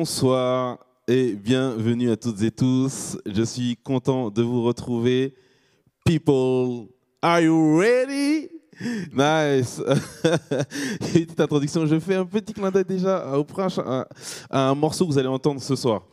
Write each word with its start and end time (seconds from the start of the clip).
Bonsoir 0.00 0.78
et 1.06 1.34
bienvenue 1.34 2.10
à 2.10 2.16
toutes 2.16 2.40
et 2.40 2.50
tous. 2.50 3.18
Je 3.26 3.42
suis 3.42 3.76
content 3.76 4.30
de 4.30 4.40
vous 4.40 4.62
retrouver. 4.62 5.34
People, 6.06 6.88
are 7.20 7.42
you 7.42 7.78
ready? 7.78 8.48
Nice. 9.12 9.78
Petite 11.00 11.38
introduction. 11.38 11.84
Je 11.84 11.98
fais 11.98 12.14
un 12.14 12.24
petit 12.24 12.54
clin 12.54 12.70
d'œil 12.70 12.86
déjà 12.86 13.36
au 13.36 13.44
prochain, 13.44 14.06
à 14.48 14.70
un 14.70 14.74
morceau 14.74 15.04
que 15.04 15.12
vous 15.12 15.18
allez 15.18 15.28
entendre 15.28 15.60
ce 15.60 15.76
soir. 15.76 16.06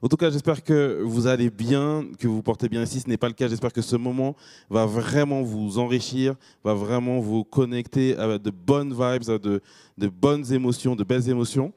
En 0.00 0.06
tout 0.06 0.16
cas, 0.16 0.30
j'espère 0.30 0.62
que 0.62 1.02
vous 1.02 1.26
allez 1.26 1.50
bien, 1.50 2.06
que 2.20 2.28
vous 2.28 2.42
portez 2.42 2.68
bien 2.68 2.84
ici. 2.84 3.00
Ce 3.00 3.08
n'est 3.08 3.16
pas 3.16 3.26
le 3.26 3.34
cas. 3.34 3.48
J'espère 3.48 3.72
que 3.72 3.82
ce 3.82 3.96
moment 3.96 4.36
va 4.70 4.86
vraiment 4.86 5.42
vous 5.42 5.80
enrichir, 5.80 6.36
va 6.62 6.74
vraiment 6.74 7.18
vous 7.18 7.42
connecter 7.42 8.16
à 8.16 8.38
de 8.38 8.50
bonnes 8.50 8.92
vibes, 8.92 9.28
à 9.28 9.38
de 9.38 10.08
bonnes 10.08 10.52
émotions, 10.52 10.94
de 10.94 11.02
belles 11.02 11.28
émotions. 11.28 11.72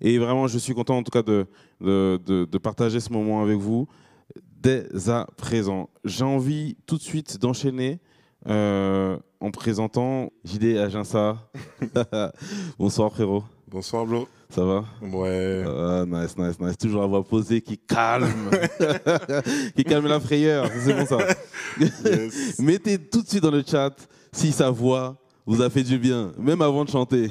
Et 0.00 0.18
vraiment, 0.18 0.46
je 0.46 0.58
suis 0.58 0.74
content 0.74 0.98
en 0.98 1.02
tout 1.02 1.10
cas 1.10 1.22
de, 1.22 1.46
de, 1.80 2.18
de, 2.44 2.58
partager 2.58 3.00
ce 3.00 3.12
moment 3.12 3.42
avec 3.42 3.56
vous 3.56 3.88
dès 4.60 4.86
à 5.08 5.26
présent. 5.36 5.88
J'ai 6.04 6.24
envie 6.24 6.76
tout 6.86 6.96
de 6.96 7.02
suite 7.02 7.38
d'enchaîner 7.38 8.00
euh, 8.48 9.16
en 9.40 9.50
présentant 9.50 10.30
JD 10.44 10.76
Aginsa. 10.78 11.50
Bonsoir 12.78 13.12
frérot. 13.12 13.44
Bonsoir 13.70 14.06
Blo. 14.06 14.28
Ça 14.50 14.64
va? 14.64 14.84
Ouais. 15.02 15.62
Ah, 15.66 16.04
nice, 16.06 16.36
nice, 16.38 16.58
nice. 16.58 16.78
Toujours 16.78 17.02
la 17.02 17.06
voix 17.06 17.22
posée 17.22 17.60
qui 17.60 17.76
calme. 17.76 18.50
qui 19.76 19.84
calme 19.84 20.06
la 20.06 20.20
frayeur. 20.20 20.70
C'est 20.82 20.94
bon 20.94 21.04
ça. 21.04 21.18
Mettez 22.62 22.98
tout 22.98 23.20
de 23.20 23.28
suite 23.28 23.42
dans 23.42 23.50
le 23.50 23.62
chat 23.62 23.94
si 24.32 24.52
sa 24.52 24.70
voix 24.70 25.16
vous 25.48 25.62
a 25.62 25.70
fait 25.70 25.82
du 25.82 25.98
bien, 25.98 26.32
même 26.38 26.60
avant 26.60 26.84
de 26.84 26.90
chanter. 26.90 27.30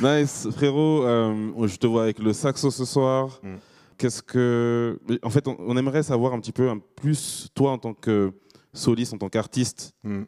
nice. 0.00 0.48
Frérot, 0.50 1.04
euh, 1.04 1.68
je 1.68 1.76
te 1.76 1.86
vois 1.86 2.02
avec 2.02 2.18
le 2.18 2.32
saxo 2.32 2.72
ce 2.72 2.84
soir. 2.84 3.38
Mm. 3.44 3.54
Qu'est-ce 3.96 4.20
que. 4.20 4.98
En 5.22 5.30
fait, 5.30 5.46
on, 5.46 5.76
aimerait 5.76 6.02
savoir 6.02 6.32
un 6.32 6.40
petit 6.40 6.50
peu 6.50 6.68
un 6.68 6.80
plus, 6.96 7.48
toi 7.54 7.70
en 7.70 7.78
tant 7.78 7.94
que 7.94 8.32
soliste, 8.72 9.14
en 9.14 9.18
tant 9.18 9.28
qu'artiste, 9.28 9.92
mm. 10.02 10.22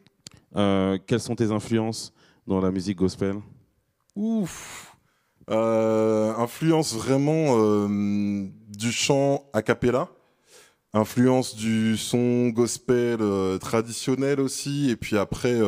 euh, 0.54 0.98
quelles 1.04 1.20
sont 1.20 1.34
tes 1.34 1.50
influences 1.50 2.12
dans 2.46 2.60
la 2.60 2.70
musique 2.70 2.98
gospel? 2.98 3.34
Ouf 4.14 4.96
euh, 5.50 6.32
Influence 6.36 6.94
vraiment 6.94 7.88
du 7.88 8.92
chant 8.92 9.50
a 9.52 9.62
cappella, 9.62 10.08
influence 10.92 11.54
du 11.54 11.96
son 11.96 12.48
gospel 12.48 13.18
euh, 13.20 13.58
traditionnel 13.58 14.40
aussi, 14.40 14.90
et 14.90 14.96
puis 14.96 15.16
après, 15.16 15.58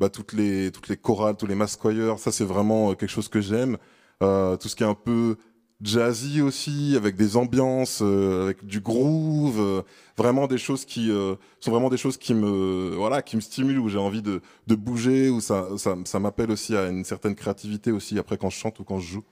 bah, 0.00 0.08
toutes, 0.08 0.32
les, 0.32 0.70
toutes 0.70 0.88
les 0.88 0.96
chorales, 0.96 1.36
tous 1.36 1.46
les 1.46 1.54
masquoyeurs, 1.54 2.18
ça 2.18 2.32
c'est 2.32 2.44
vraiment 2.44 2.94
quelque 2.94 3.10
chose 3.10 3.28
que 3.28 3.40
j'aime. 3.40 3.76
tout 4.20 4.68
ce 4.68 4.76
qui 4.76 4.82
est 4.82 4.86
un 4.86 4.94
peu 4.94 5.36
jazzy 5.82 6.40
aussi, 6.40 6.94
avec 6.96 7.16
des 7.16 7.36
ambiances, 7.36 8.00
euh, 8.02 8.44
avec 8.44 8.64
du 8.64 8.80
groove, 8.80 9.60
euh, 9.60 9.82
vraiment 10.16 10.46
des 10.46 10.58
choses 10.58 10.84
qui 10.84 11.10
euh, 11.10 11.34
sont 11.60 11.70
vraiment 11.70 11.90
des 11.90 11.96
choses 11.96 12.16
qui 12.16 12.34
me 12.34 12.94
voilà, 12.96 13.22
qui 13.22 13.36
me 13.36 13.40
stimulent 13.40 13.80
où 13.80 13.88
j'ai 13.88 13.98
envie 13.98 14.22
de, 14.22 14.40
de 14.66 14.74
bouger, 14.74 15.28
où 15.28 15.40
ça 15.40 15.66
ça, 15.76 15.96
ça 16.04 16.18
m'appelle 16.20 16.50
aussi 16.50 16.76
à 16.76 16.88
une 16.88 17.04
certaine 17.04 17.34
créativité 17.34 17.90
aussi 17.90 18.18
après 18.18 18.38
quand 18.38 18.50
je 18.50 18.58
chante 18.58 18.78
ou 18.80 18.84
quand 18.84 18.98
je 18.98 19.08
joue. 19.08 19.24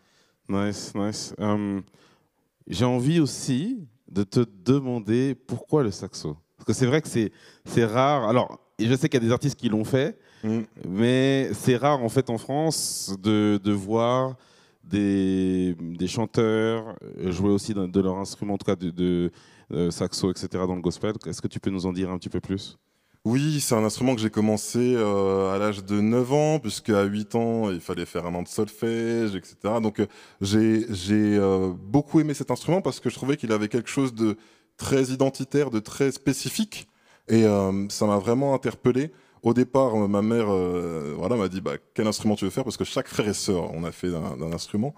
Nice, 0.49 0.93
nice. 0.97 1.35
j'ai 2.67 2.85
envie 2.85 3.21
aussi 3.21 3.87
de 4.11 4.23
te 4.23 4.41
demander 4.65 5.35
pourquoi 5.35 5.83
le 5.83 5.91
saxo, 5.91 6.37
parce 6.57 6.67
que 6.67 6.73
c'est 6.73 6.87
vrai 6.87 7.01
que 7.01 7.09
c'est 7.09 7.85
rare. 7.85 8.29
Alors, 8.29 8.59
je 8.79 8.95
sais 8.95 9.09
qu'il 9.09 9.21
y 9.21 9.25
a 9.25 9.27
des 9.27 9.33
artistes 9.33 9.59
qui 9.59 9.69
l'ont 9.69 9.85
fait, 9.85 10.19
mm. 10.43 10.61
mais 10.89 11.51
c'est 11.55 11.77
rare 11.77 12.03
en 12.03 12.09
fait 12.09 12.31
en 12.31 12.39
France 12.39 13.15
de 13.23 13.61
de 13.63 13.73
voir 13.73 14.37
des, 14.85 15.77
des 15.79 16.09
chanteurs 16.09 16.97
jouer 17.27 17.51
aussi 17.51 17.75
de, 17.75 18.01
leur 18.01 18.19
instrument, 18.19 18.55
en 18.55 18.59
tout 18.59 18.67
cas 18.67 18.77
de, 18.77 19.31
euh, 19.73 19.91
saxo, 19.91 20.31
etc. 20.31 20.49
dans 20.67 20.75
le 20.75 20.81
gospel. 20.81 21.15
Est-ce 21.27 21.41
que 21.41 21.49
tu 21.49 21.61
peux 21.61 21.71
nous 21.71 21.87
en 21.87 21.93
dire 21.93 22.11
un 22.11 22.19
petit 22.19 22.29
peu 22.29 22.41
plus? 22.41 22.79
Oui, 23.25 23.61
c'est 23.61 23.75
un 23.75 23.85
instrument 23.85 24.15
que 24.15 24.21
j'ai 24.21 24.31
commencé 24.31 24.95
euh, 24.97 25.55
à 25.55 25.59
l'âge 25.59 25.85
de 25.85 26.01
9 26.01 26.33
ans, 26.33 26.59
puisque 26.59 26.91
à 26.91 27.03
8 27.05 27.35
ans, 27.35 27.71
il 27.71 27.81
fallait 27.81 28.07
faire 28.07 28.27
un 28.27 28.35
an 28.35 28.43
de 28.43 28.49
solfège, 28.49 29.35
etc. 29.35 29.57
Donc 29.83 30.01
j'ai 30.41 31.39
beaucoup 31.91 32.21
aimé 32.21 32.35
cet 32.35 32.51
instrument 32.51 32.81
parce 32.81 33.01
que 33.01 33.11
je 33.11 33.15
trouvais 33.15 33.37
qu'il 33.37 33.53
avait 33.53 33.69
quelque 33.69 33.91
chose 33.91 34.15
de 34.15 34.37
très 34.77 35.05
identitaire, 35.05 35.71
de 35.71 35.81
très 35.81 36.13
spécifique, 36.13 36.89
et 37.29 37.45
ça 37.91 38.07
m'a 38.07 38.19
vraiment 38.19 38.55
interpellé. 38.55 39.11
Au 39.43 39.55
départ, 39.55 39.95
euh, 39.95 40.07
ma 40.07 40.21
mère 40.21 40.47
euh, 40.51 41.15
voilà, 41.17 41.37
m'a 41.37 41.49
dit 41.49 41.61
bah, 41.61 41.77
quel 41.95 42.07
instrument 42.07 42.37
tu 42.37 42.45
veux 42.45 42.51
faire? 42.51 42.65
Parce 42.65 42.77
que 42.77 42.85
chaque 42.85 43.09
frère 43.09 43.29
et 43.29 43.35
sœur, 43.35 43.73
on 43.73 43.85
a 43.85 43.93
fait 43.93 44.11
d'un 44.11 44.53
instrument. 44.53 44.95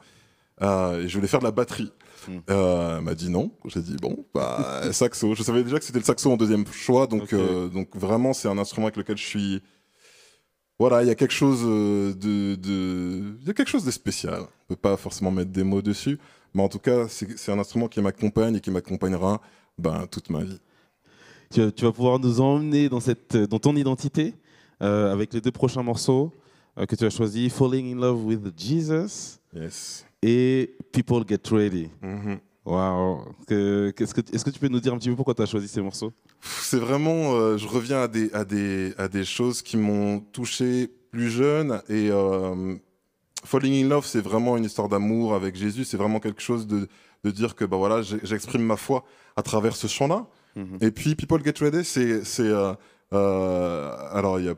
Euh, 0.63 1.03
et 1.03 1.09
je 1.09 1.15
voulais 1.17 1.29
faire 1.29 1.41
de 1.41 1.45
la 1.45 1.51
batterie. 1.51 1.93
Hmm. 2.29 2.39
elle 2.47 3.01
m'a 3.03 3.15
dit 3.15 3.31
non. 3.31 3.51
J'ai 3.67 3.81
dit 3.81 3.97
bon, 4.01 4.25
bah, 4.33 4.83
saxo. 4.93 5.35
Je 5.35 5.43
savais 5.43 5.65
déjà 5.65 5.79
que 5.79 5.85
c'était 5.85 5.99
le 5.99 6.05
saxo 6.05 6.31
en 6.31 6.37
deuxième 6.37 6.67
choix, 6.69 7.07
donc, 7.07 7.35
donc 7.35 7.97
vraiment 7.97 8.33
c'est 8.33 8.49
un 8.49 8.59
instrument 8.59 8.87
avec 8.87 8.97
lequel 8.97 9.17
je 9.17 9.27
suis. 9.27 9.63
Voilà, 10.79 11.03
il 11.03 11.09
y 11.09 11.11
a 11.11 11.15
quelque 11.15 11.35
chose 11.35 11.63
de, 11.63 12.55
de, 12.55 13.37
il 13.41 13.47
y 13.47 13.51
a 13.51 13.55
quelque 13.55 13.69
chose 13.69 13.85
de 13.85 13.91
spécial. 13.91 14.43
On 14.43 14.75
peut 14.75 14.77
pas 14.77 14.97
forcément 14.97 15.31
mettre 15.31 15.51
des 15.51 15.65
mots 15.65 15.83
dessus, 15.83 16.19
mais 16.55 16.63
en 16.63 16.69
tout 16.69 16.79
cas 16.79 17.09
c'est 17.09 17.53
un 17.53 17.59
instrument 17.59 17.89
qui 17.89 18.01
m'accompagne 18.01 18.57
et 18.57 18.61
qui 18.61 18.71
m'accompagnera 18.71 19.41
ben, 19.79 20.07
toute 20.11 20.31
ma 20.31 20.45
vie 20.45 20.61
tu, 21.53 21.85
vas 21.85 21.93
pouvoir 21.93 22.19
nous 22.19 22.41
emmener 22.41 22.89
dans, 22.89 23.01
cette, 23.01 23.37
dans 23.37 23.59
ton 23.59 23.77
identité 23.77 24.35
euh, 24.83 25.13
avec 25.13 25.33
les 25.35 25.41
deux 25.41 25.51
prochains 25.51 25.83
morceaux 25.83 26.33
euh, 26.79 26.87
que 26.87 26.97
tu 26.97 27.05
as 27.05 27.11
choisis, 27.11 27.53
Falling 27.53 27.95
in 27.95 28.01
Love 28.01 28.25
with 28.25 28.41
Jesus 28.57 29.39
et 30.23 30.77
People 30.93 31.25
Get 31.27 31.41
Ready. 31.51 31.91
Mm-hmm. 32.03 32.39
Wow. 32.65 33.25
Est-ce 33.49 34.15
que, 34.15 34.51
tu 34.51 34.59
peux 34.61 34.69
nous 34.69 34.81
dire 34.81 34.95
un 34.95 34.99
petit 34.99 35.09
peu 35.09 35.17
pourquoi 35.17 35.35
tu 35.35 35.43
as 35.43 35.47
choisi 35.47 35.67
ces 35.67 35.83
morceaux? 35.83 36.13
C'est 36.41 36.79
vraiment, 36.79 37.35
euh, 37.35 37.57
je 37.57 37.67
reviens 37.67 38.03
à 38.03 38.09
des, 38.09 38.33
à 38.33 38.45
des, 38.45 38.95
à 38.99 39.09
des 39.09 39.25
choses 39.25 39.63
qui 39.63 39.77
m'ont 39.77 40.21
touché 40.21 40.89
plus 41.11 41.31
jeune 41.31 41.83
et 41.89 42.11
Falling 43.45 43.85
in 43.85 43.89
Love, 43.89 44.07
c'est 44.07 44.21
vraiment 44.21 44.57
une 44.57 44.65
histoire 44.65 44.89
d'amour 44.89 45.35
avec 45.35 45.57
Jésus. 45.57 45.85
C'est 45.85 45.97
vraiment 45.97 46.21
quelque 46.21 46.41
chose 46.41 46.67
de, 46.67 46.89
de 47.25 47.31
dire 47.31 47.55
que 47.55 47.65
bah 47.65 47.77
voilà, 47.77 48.03
j'exprime 48.03 48.63
ma 48.63 48.77
foi 48.77 49.05
à 49.37 49.43
travers 49.43 49.77
ce 49.77 49.87
chant-là. 49.87 50.27
Mhm. 50.57 50.79
Et 50.81 50.91
puis 50.91 51.15
People 51.15 51.43
Get 51.45 51.55
Ready, 51.61 51.85
c'est, 51.85 52.23
euh, 52.41 52.75
euh, 53.13 53.97
alors 54.13 54.39
il 54.39 54.47
y 54.47 54.49
a 54.49 54.55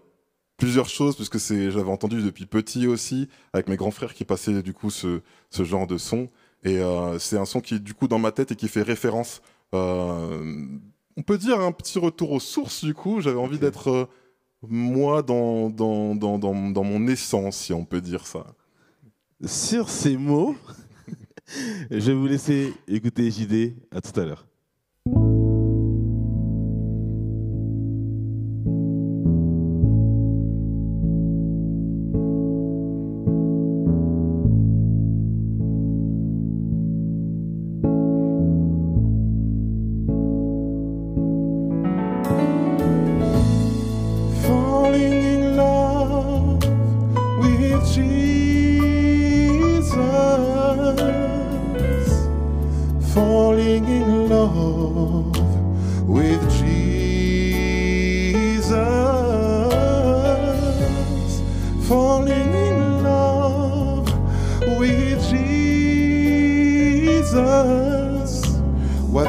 plusieurs 0.56 0.88
choses 0.88 1.16
puisque 1.16 1.40
c'est, 1.40 1.70
j'avais 1.70 1.90
entendu 1.90 2.22
depuis 2.22 2.46
petit 2.46 2.86
aussi 2.86 3.28
avec 3.52 3.68
mes 3.68 3.76
grands 3.76 3.90
frères 3.90 4.14
qui 4.14 4.24
passaient 4.24 4.62
du 4.62 4.72
coup 4.72 4.90
ce, 4.90 5.20
ce 5.50 5.64
genre 5.64 5.86
de 5.86 5.98
son 5.98 6.28
et 6.64 6.78
euh, 6.78 7.18
c'est 7.18 7.36
un 7.36 7.44
son 7.44 7.60
qui 7.60 7.74
est 7.74 7.78
du 7.78 7.94
coup 7.94 8.08
dans 8.08 8.18
ma 8.18 8.32
tête 8.32 8.52
et 8.52 8.56
qui 8.56 8.68
fait 8.68 8.82
référence. 8.82 9.42
on 9.72 11.22
peut 11.26 11.38
dire 11.38 11.60
un 11.60 11.72
petit 11.72 11.98
retour 11.98 12.32
aux 12.32 12.40
sources 12.40 12.84
du 12.84 12.94
coup. 12.94 13.20
J'avais 13.20 13.38
envie 13.38 13.58
d'être 13.58 14.08
moi 14.62 15.22
dans 15.22 15.68
dans, 15.70 16.14
dans, 16.14 16.38
dans, 16.38 16.54
dans 16.70 16.84
mon 16.84 17.06
essence, 17.06 17.56
si 17.56 17.72
on 17.72 17.84
peut 17.84 18.00
dire 18.00 18.26
ça. 18.26 18.46
Sur 19.44 19.90
ces 19.90 20.16
mots, 20.16 20.56
je 21.90 21.98
vais 21.98 22.14
vous 22.14 22.26
laisser 22.26 22.72
écouter 22.88 23.30
JD. 23.30 23.74
À 23.90 24.00
tout 24.00 24.18
à 24.18 24.24
l'heure. 24.24 24.46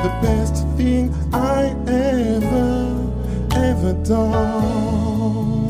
the 0.06 0.12
best 0.22 0.56
thing 0.78 1.12
I 1.34 1.74
ever, 1.88 2.78
ever 3.56 3.94
done. 4.04 5.66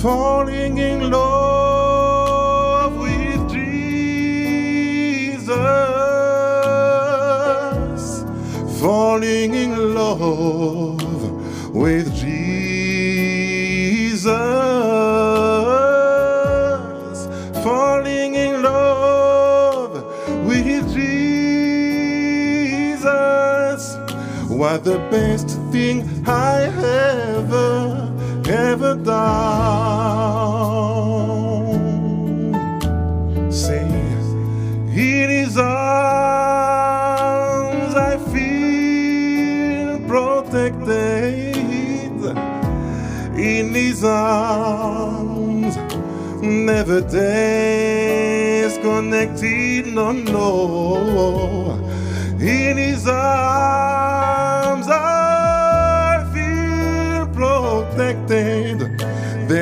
Falling 0.00 0.78
in 0.78 1.10
love. 1.10 1.37
The 24.84 24.98
best 25.10 25.48
thing 25.72 26.08
I 26.26 26.62
ever, 27.34 28.12
ever 28.48 28.94
done. 28.94 29.18
Say, 33.50 33.88
in 34.94 35.30
his 35.30 35.56
arms 35.58 35.74
I 37.94 38.18
feel 38.32 39.98
protected. 40.06 41.56
In 43.36 43.74
his 43.74 44.04
arms, 44.04 45.76
never 46.42 47.00
disconnected, 47.00 49.86
no, 49.86 50.12
no. 50.12 51.78
In 52.40 52.76
his 52.76 53.06
arms, 53.06 53.87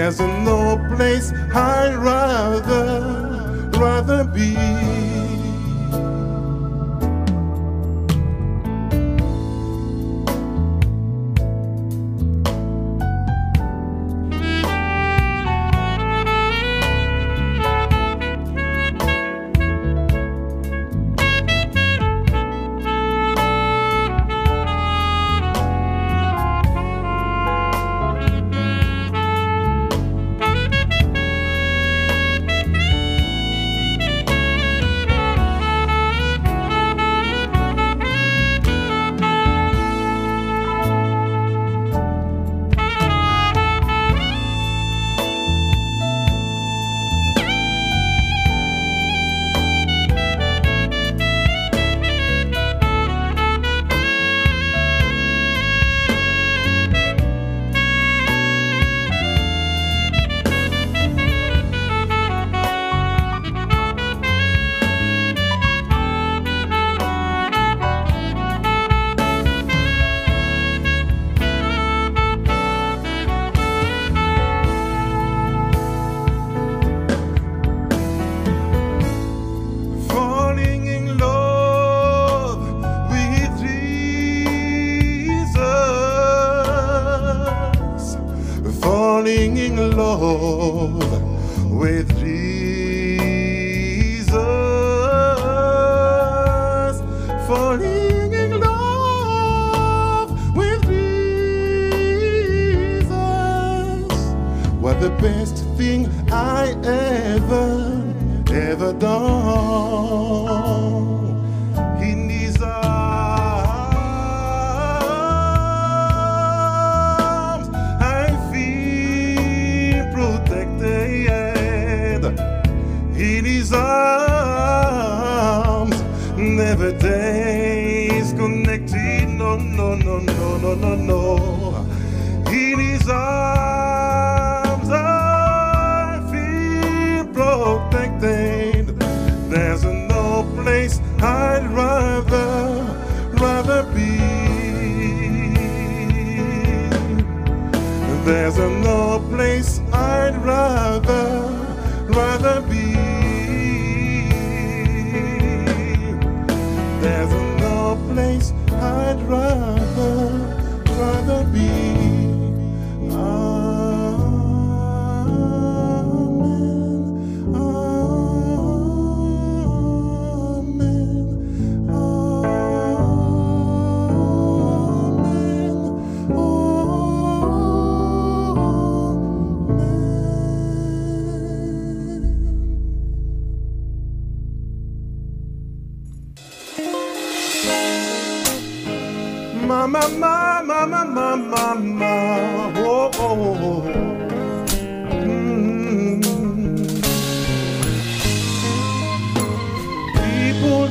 There's 0.06 0.20
no 0.20 0.79
place 0.94 1.32
I'd 1.53 1.97
rather, 1.97 3.00
rather 3.76 4.23
be. 4.23 4.75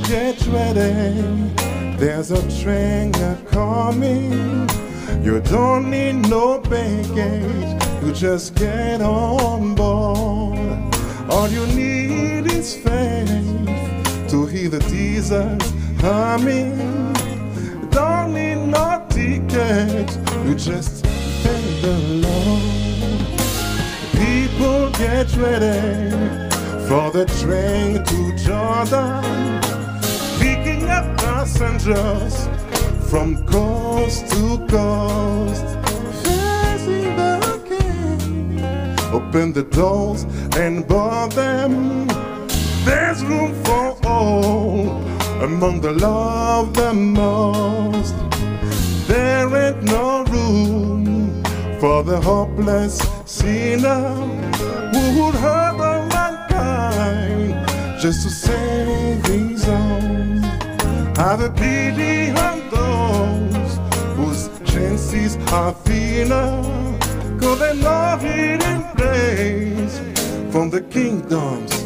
Get 0.07 0.45
ready. 0.47 1.21
There's 1.97 2.31
a 2.31 2.41
train 2.61 3.11
that's 3.11 3.51
coming. 3.51 4.69
You 5.23 5.39
don't 5.41 5.89
need 5.89 6.29
no 6.29 6.59
baggage. 6.59 7.83
You 8.03 8.13
just 8.13 8.55
get 8.55 9.01
on 9.01 9.75
board. 9.75 10.59
All 11.29 11.49
you 11.49 11.65
need 11.67 12.51
is 12.51 12.75
faith 12.75 14.29
to 14.29 14.45
hear 14.45 14.69
the 14.69 14.79
Jesus 14.89 15.73
humming. 16.01 17.13
Don't 17.89 18.33
need 18.33 18.67
no 18.67 19.05
ticket. 19.09 20.09
You 20.45 20.55
just 20.55 21.05
thank 21.43 21.81
the 21.81 21.97
Lord. 22.25 22.85
People 24.11 24.89
get 24.91 25.35
ready 25.35 26.35
for 26.87 27.09
the 27.11 27.25
train 27.41 28.03
to 28.03 28.35
Jordan, 28.37 29.61
picking 30.65 30.89
up 30.89 31.05
passengers 31.17 32.47
from 33.09 33.45
coast 33.45 34.27
to 34.31 34.57
coast. 34.67 35.65
Facing 36.23 37.15
the 37.15 37.61
king, 37.69 38.59
open 39.13 39.53
the 39.53 39.63
doors 39.63 40.23
and 40.57 40.87
board 40.87 41.31
them. 41.33 42.07
There's 42.83 43.23
room 43.23 43.53
for 43.63 43.95
all 44.05 44.89
among 45.43 45.81
the 45.81 45.91
love 45.91 46.73
the 46.73 46.93
most. 46.93 48.15
There 49.07 49.47
ain't 49.63 49.83
no 49.83 50.23
room 50.33 51.43
for 51.79 52.03
the 52.03 52.19
hopeless 52.19 52.97
sinner 53.25 54.09
who 54.93 55.01
would 55.17 55.35
hurt 55.35 55.77
mankind 56.17 57.53
just 57.99 58.23
to 58.23 58.29
save 58.29 59.25
his 59.27 59.67
own. 59.69 59.94
Have 61.17 61.39
a 61.39 61.49
pity 61.49 62.29
on 62.31 62.69
those 62.69 63.79
whose 64.17 64.49
chances 64.69 65.37
are 65.53 65.73
thinner, 65.73 66.61
cause 67.39 67.59
they 67.59 67.73
love 67.73 68.21
not 68.21 68.21
hidden 68.21 68.83
place 68.97 69.97
from 70.51 70.69
the 70.69 70.81
kingdoms 70.81 71.84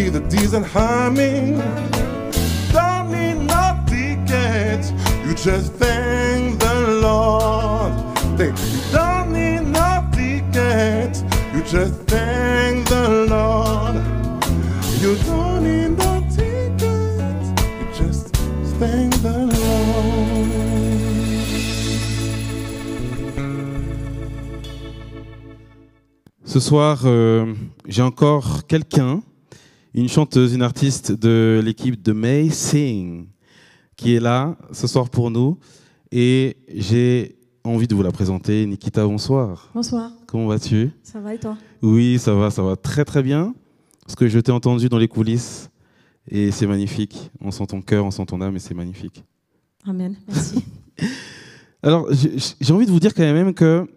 hear 0.00 0.10
the 0.10 0.20
diesel 0.20 0.64
humming. 0.64 1.58
Don't 2.72 3.10
need 3.12 3.38
no 3.54 3.64
tickets, 3.86 4.92
you 5.26 5.34
just 5.34 5.74
thank 5.74 6.58
the 6.58 6.76
Lord. 7.02 7.92
Think 8.38 8.56
you 8.72 8.80
don't 8.92 9.32
need 9.32 9.64
no 9.78 9.90
tickets, 10.12 11.22
you 11.54 11.62
just 11.74 11.94
thank 12.12 12.88
the 12.88 13.26
Lord. 13.34 13.96
You 15.02 15.16
don't 15.26 15.64
need 15.64 15.92
no 15.98 16.12
tickets, 16.36 17.46
you 17.78 17.86
just 18.00 18.34
thank 18.80 19.12
the 19.22 19.36
Lord. 19.52 19.80
Ce 26.44 26.58
soir, 26.58 27.02
euh, 27.04 27.54
j'ai 27.86 28.02
encore 28.02 28.66
quelqu'un, 28.66 29.22
une 29.94 30.08
chanteuse, 30.08 30.54
une 30.54 30.62
artiste 30.62 31.12
de 31.12 31.60
l'équipe 31.64 32.00
de 32.00 32.12
May 32.12 32.50
Sing, 32.50 33.26
qui 33.96 34.14
est 34.14 34.20
là 34.20 34.56
ce 34.72 34.86
soir 34.86 35.08
pour 35.10 35.30
nous. 35.30 35.58
Et 36.12 36.56
j'ai 36.74 37.36
envie 37.64 37.86
de 37.86 37.94
vous 37.94 38.02
la 38.02 38.12
présenter. 38.12 38.66
Nikita, 38.66 39.04
bonsoir. 39.06 39.70
Bonsoir, 39.74 40.10
Comment 40.26 40.46
vas-tu? 40.46 40.90
Ça 41.02 41.20
va 41.20 41.34
et 41.34 41.38
toi? 41.38 41.56
Oui, 41.82 42.18
ça 42.18 42.34
va, 42.34 42.50
ça 42.50 42.62
va 42.62 42.76
très 42.76 43.04
très 43.04 43.22
bien. 43.22 43.54
Parce 44.04 44.14
que 44.14 44.28
je 44.28 44.38
t'ai 44.38 44.52
entendu 44.52 44.88
dans 44.88 44.98
les 44.98 45.08
coulisses 45.08 45.70
et 46.28 46.50
c'est 46.50 46.66
magnifique. 46.66 47.30
On 47.40 47.50
sent 47.50 47.66
ton 47.66 47.80
cœur, 47.80 48.04
on 48.04 48.10
sent 48.10 48.26
ton 48.26 48.40
âme 48.40 48.56
et 48.56 48.58
c'est 48.58 48.74
magnifique. 48.74 49.24
Amen, 49.86 50.16
merci. 50.26 50.64
Alors, 51.82 52.12
j'ai 52.12 52.32
j'ai 52.60 52.72
envie 52.72 52.86
de 52.86 52.90
vous 52.90 53.00
dire 53.00 53.14
quand 53.14 53.22
même 53.22 53.54
que 53.54 53.88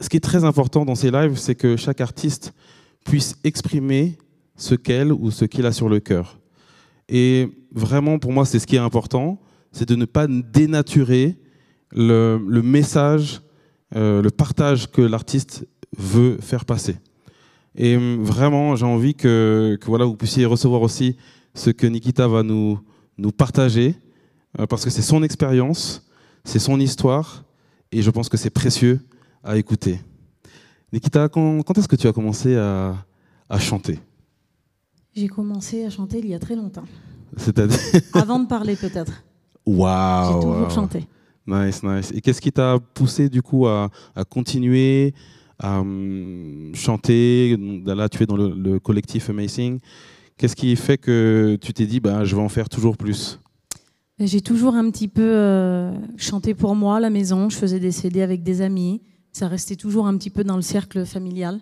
ce 0.00 0.08
qui 0.08 0.16
est 0.16 0.20
très 0.20 0.44
important 0.44 0.84
dans 0.84 0.94
ces 0.94 1.10
lives, 1.10 1.36
c'est 1.36 1.54
que 1.54 1.76
chaque 1.76 2.00
artiste 2.00 2.52
puisse 3.04 3.36
exprimer 3.44 4.16
ce 4.58 4.74
qu'elle 4.74 5.12
ou 5.12 5.30
ce 5.30 5.46
qu'il 5.46 5.64
a 5.64 5.72
sur 5.72 5.88
le 5.88 6.00
cœur. 6.00 6.38
Et 7.08 7.48
vraiment, 7.72 8.18
pour 8.18 8.32
moi, 8.32 8.44
c'est 8.44 8.58
ce 8.58 8.66
qui 8.66 8.76
est 8.76 8.80
important, 8.80 9.40
c'est 9.72 9.88
de 9.88 9.94
ne 9.94 10.04
pas 10.04 10.26
dénaturer 10.26 11.38
le, 11.92 12.38
message, 12.62 13.40
euh, 13.96 14.20
le 14.20 14.30
partage 14.30 14.90
que 14.90 15.00
l'artiste 15.00 15.66
veut 15.96 16.36
faire 16.40 16.66
passer. 16.66 16.96
Et 17.74 17.96
vraiment, 17.96 18.76
j'ai 18.76 18.84
envie 18.84 19.14
que, 19.14 19.78
voilà, 19.86 20.04
vous 20.04 20.16
puissiez 20.16 20.44
recevoir 20.44 20.82
aussi 20.82 21.16
ce 21.54 21.70
que 21.70 21.86
Nikita 21.86 22.26
va 22.28 22.42
nous, 22.42 22.80
partager, 23.36 23.94
euh, 24.58 24.66
parce 24.66 24.84
que 24.84 24.90
c'est 24.90 25.02
son 25.02 25.22
expérience, 25.22 26.06
c'est 26.44 26.58
son 26.58 26.80
histoire, 26.80 27.44
et 27.92 28.02
je 28.02 28.10
pense 28.10 28.28
que 28.28 28.36
c'est 28.36 28.50
précieux 28.50 29.00
à 29.44 29.56
écouter. 29.56 30.00
Nikita, 30.92 31.28
quand, 31.28 31.78
est-ce 31.78 31.88
que 31.88 31.96
tu 31.96 32.08
as 32.08 32.12
commencé 32.12 32.56
à 32.56 33.04
chanter? 33.58 33.98
J'ai 35.14 35.28
commencé 35.28 35.84
à 35.84 35.90
chanter 35.90 36.18
il 36.18 36.28
y 36.28 36.34
a 36.34 36.38
très 36.38 36.54
longtemps. 36.56 36.84
C'est-à-dire 37.36 37.78
Avant 38.14 38.38
de 38.38 38.46
parler 38.46 38.76
peut-être. 38.76 39.24
Waouh 39.66 40.26
J'ai 40.28 40.40
toujours 40.40 40.56
waouh. 40.62 40.70
chanté. 40.70 41.06
Nice, 41.46 41.82
nice. 41.82 42.12
Et 42.14 42.20
qu'est-ce 42.20 42.40
qui 42.40 42.52
t'a 42.52 42.78
poussé 42.94 43.28
du 43.28 43.42
coup 43.42 43.66
à, 43.66 43.90
à 44.14 44.24
continuer 44.24 45.14
à 45.58 45.80
hum, 45.80 46.72
chanter? 46.74 47.56
Là, 47.86 48.08
tu 48.08 48.22
es 48.22 48.26
dans 48.26 48.36
le, 48.36 48.54
le 48.54 48.78
collectif 48.78 49.30
Amazing. 49.30 49.80
Qu'est-ce 50.36 50.54
qui 50.54 50.76
fait 50.76 50.98
que 50.98 51.58
tu 51.60 51.72
t'es 51.72 51.86
dit, 51.86 52.00
bah, 52.00 52.24
je 52.24 52.36
vais 52.36 52.42
en 52.42 52.48
faire 52.48 52.68
toujours 52.68 52.96
plus? 52.96 53.40
J'ai 54.20 54.40
toujours 54.40 54.74
un 54.74 54.90
petit 54.90 55.08
peu 55.08 55.22
euh, 55.24 55.92
chanté 56.16 56.54
pour 56.54 56.74
moi 56.74 56.96
à 56.96 57.00
la 57.00 57.10
maison. 57.10 57.48
Je 57.48 57.56
faisais 57.56 57.80
des 57.80 57.92
CD 57.92 58.20
avec 58.22 58.42
des 58.42 58.60
amis. 58.60 59.00
Ça 59.32 59.48
restait 59.48 59.76
toujours 59.76 60.06
un 60.06 60.16
petit 60.16 60.30
peu 60.30 60.44
dans 60.44 60.56
le 60.56 60.62
cercle 60.62 61.04
familial. 61.06 61.60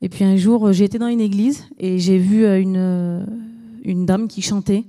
Et 0.00 0.08
puis 0.08 0.24
un 0.24 0.36
jour, 0.36 0.66
euh, 0.66 0.72
j'ai 0.72 0.84
été 0.84 0.98
dans 0.98 1.08
une 1.08 1.20
église 1.20 1.64
et 1.78 1.98
j'ai 1.98 2.18
vu 2.18 2.44
euh, 2.44 2.60
une, 2.60 2.76
euh, 2.76 3.24
une 3.82 4.06
dame 4.06 4.28
qui 4.28 4.42
chantait. 4.42 4.84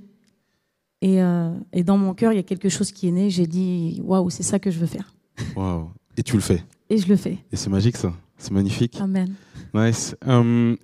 Et, 1.00 1.22
euh, 1.22 1.52
et 1.72 1.84
dans 1.84 1.96
mon 1.96 2.12
cœur, 2.14 2.32
il 2.32 2.36
y 2.36 2.40
a 2.40 2.44
quelque 2.44 2.68
chose 2.68 2.92
qui 2.92 3.08
est 3.08 3.12
né. 3.12 3.30
J'ai 3.30 3.46
dit, 3.46 4.00
waouh, 4.04 4.30
c'est 4.30 4.42
ça 4.42 4.58
que 4.58 4.70
je 4.70 4.78
veux 4.78 4.86
faire. 4.86 5.14
Waouh. 5.56 5.88
Et 6.16 6.22
tu 6.22 6.34
le 6.34 6.42
fais. 6.42 6.64
Et 6.90 6.98
je 6.98 7.08
le 7.08 7.16
fais. 7.16 7.38
Et 7.52 7.56
c'est 7.56 7.70
magique 7.70 7.96
ça. 7.96 8.12
C'est 8.36 8.52
magnifique. 8.52 9.00
Amen. 9.00 9.32
Nice. 9.74 10.16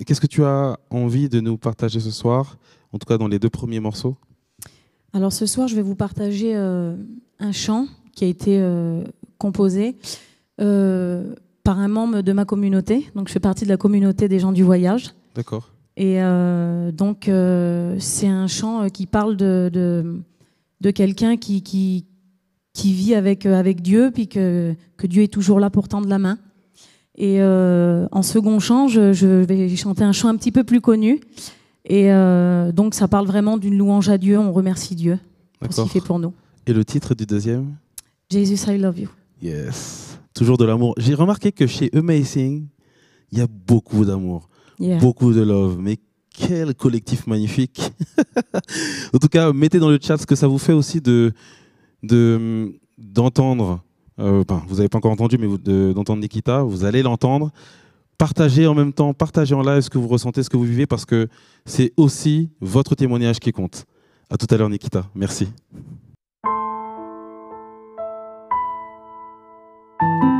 Qu'est-ce 0.07 0.21
que 0.21 0.27
tu 0.27 0.45
as 0.45 0.79
envie 0.91 1.29
de 1.29 1.41
nous 1.41 1.57
partager 1.57 2.01
ce 2.01 2.11
soir 2.11 2.59
En 2.93 2.99
tout 2.99 3.07
cas, 3.07 3.19
dans 3.19 3.29
les 3.29 3.39
deux 3.39 3.51
premiers 3.51 3.81
morceaux? 3.81 4.17
Alors 5.13 5.33
ce 5.33 5.47
soir, 5.47 5.69
je 5.69 5.77
vais 5.77 5.83
vous 5.83 5.95
partager 5.95 6.55
euh, 6.57 6.97
un 7.39 7.53
chant 7.53 7.87
qui 8.13 8.25
a 8.25 8.29
été 8.29 8.61
composé 9.39 9.97
euh, 10.61 11.35
par 11.65 11.79
un 11.81 11.89
membre 11.89 12.21
de 12.23 12.33
ma 12.33 12.45
communauté. 12.45 13.11
Donc 13.17 13.29
je 13.29 13.33
fais 13.33 13.41
partie 13.41 13.65
de 13.65 13.71
la 13.71 13.77
communauté 13.77 14.29
des 14.29 14.39
gens 14.39 14.53
du 14.53 14.63
voyage. 14.63 15.15
D'accord. 15.35 15.71
Et 15.97 16.23
euh, 16.23 16.93
donc 16.93 17.29
euh, 17.29 17.97
c'est 17.99 18.29
un 18.29 18.47
chant 18.47 18.83
euh, 18.83 18.89
qui 18.89 19.07
parle 19.07 19.37
de, 19.37 19.71
de, 19.73 20.21
de 20.81 20.91
quelqu'un 20.91 21.37
qui, 21.37 21.63
qui, 21.63 22.05
qui 22.73 22.93
vit 22.93 23.15
avec, 23.15 23.47
avec 23.47 23.81
Dieu, 23.81 24.11
puis 24.13 24.29
que, 24.29 24.75
que 24.97 25.07
Dieu 25.07 25.23
est 25.23 25.33
toujours 25.33 25.59
là 25.59 25.71
pour 25.71 25.89
tendre 25.89 26.09
la 26.09 26.19
main. 26.19 26.39
Et 27.17 27.41
euh, 27.41 28.07
en 28.11 28.23
second 28.23 28.59
chant, 28.59 28.89
je, 28.89 29.13
je 29.13 29.27
vais 29.27 29.75
chanter 29.77 30.03
un 30.03 30.13
chant 30.13 30.29
un 30.29 30.37
petit 30.37 30.53
peu 30.53 30.65
plus 30.65 30.81
connu. 30.81 31.21
Et 31.87 32.09
donc 32.73 32.95
ça 32.95 33.09
parle 33.09 33.27
vraiment 33.27 33.59
d'une 33.59 33.77
louange 33.77 34.09
à 34.09 34.17
Dieu, 34.17 34.39
on 34.39 34.53
remercie 34.53 34.95
Dieu 34.95 35.19
pour 35.61 35.71
ce 35.71 35.83
qu'il 35.83 35.91
fait 35.91 36.01
pour 36.01 36.19
nous. 36.19 36.33
Et 36.67 36.73
le 36.73 36.83
titre 36.83 37.15
du 37.15 37.27
deuxième? 37.27 37.75
Jesus, 38.31 38.67
I 38.71 38.79
love 38.79 38.99
you. 38.99 39.11
Yes. 39.43 40.14
Toujours 40.35 40.57
de 40.59 40.65
l'amour. 40.65 40.95
J'ai 40.99 41.15
remarqué 41.15 41.53
que 41.53 41.67
chez 41.67 41.91
Amazing, 41.95 42.67
il 43.33 43.39
y 43.39 43.41
a 43.41 43.47
beaucoup 43.47 44.05
d'amour, 44.05 44.49
Yeah. 44.81 44.99
beaucoup 44.99 45.33
de 45.33 45.41
love. 45.43 45.77
Mais 45.79 45.99
quel 46.37 46.75
collectif 46.75 47.27
magnifique. 47.29 47.81
en 49.15 49.19
tout 49.19 49.29
cas, 49.29 49.53
mettez 49.53 49.79
dans 49.79 49.91
le 49.91 49.99
chat 50.03 50.17
ce 50.19 50.27
que 50.27 50.35
ça 50.35 50.49
vous 50.49 50.59
fait 50.59 50.73
aussi 50.73 51.01
de 51.01 51.33
de- 52.03 52.75
d'entendre. 52.99 53.81
euh, 54.19 54.43
enfin, 54.49 54.63
vous 54.69 54.77
n'avez 54.77 54.89
pas 54.89 54.99
encore 54.99 55.13
entendu, 55.13 55.39
mais 55.39 55.47
de- 55.59 55.93
d'entendre 55.93 56.21
Nikita. 56.21 56.63
Vous 56.63 56.85
allez 56.85 57.03
l'entendre. 57.03 57.51
Partagez 58.19 58.67
en 58.67 58.75
même 58.75 58.93
temps, 58.93 59.13
partagez 59.15 59.55
en 59.55 59.63
live 59.63 59.81
ce 59.81 59.91
que 59.91 59.99
vous 59.99 60.07
ressentez, 60.09 60.43
ce 60.43 60.51
que 60.51 60.57
vous 60.57 60.65
vivez, 60.65 60.87
parce 60.87 61.05
que 61.05 61.29
c'est 61.67 61.93
aussi 61.97 62.51
votre 62.61 62.95
témoignage 62.95 63.39
qui 63.41 63.51
compte. 63.53 63.87
À 64.31 64.37
tout 64.37 64.47
à 64.51 64.57
l'heure, 64.57 64.69
Nikita. 64.71 65.07
Merci. 65.15 65.49
Oh, 70.03 70.34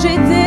j'étais 0.00 0.37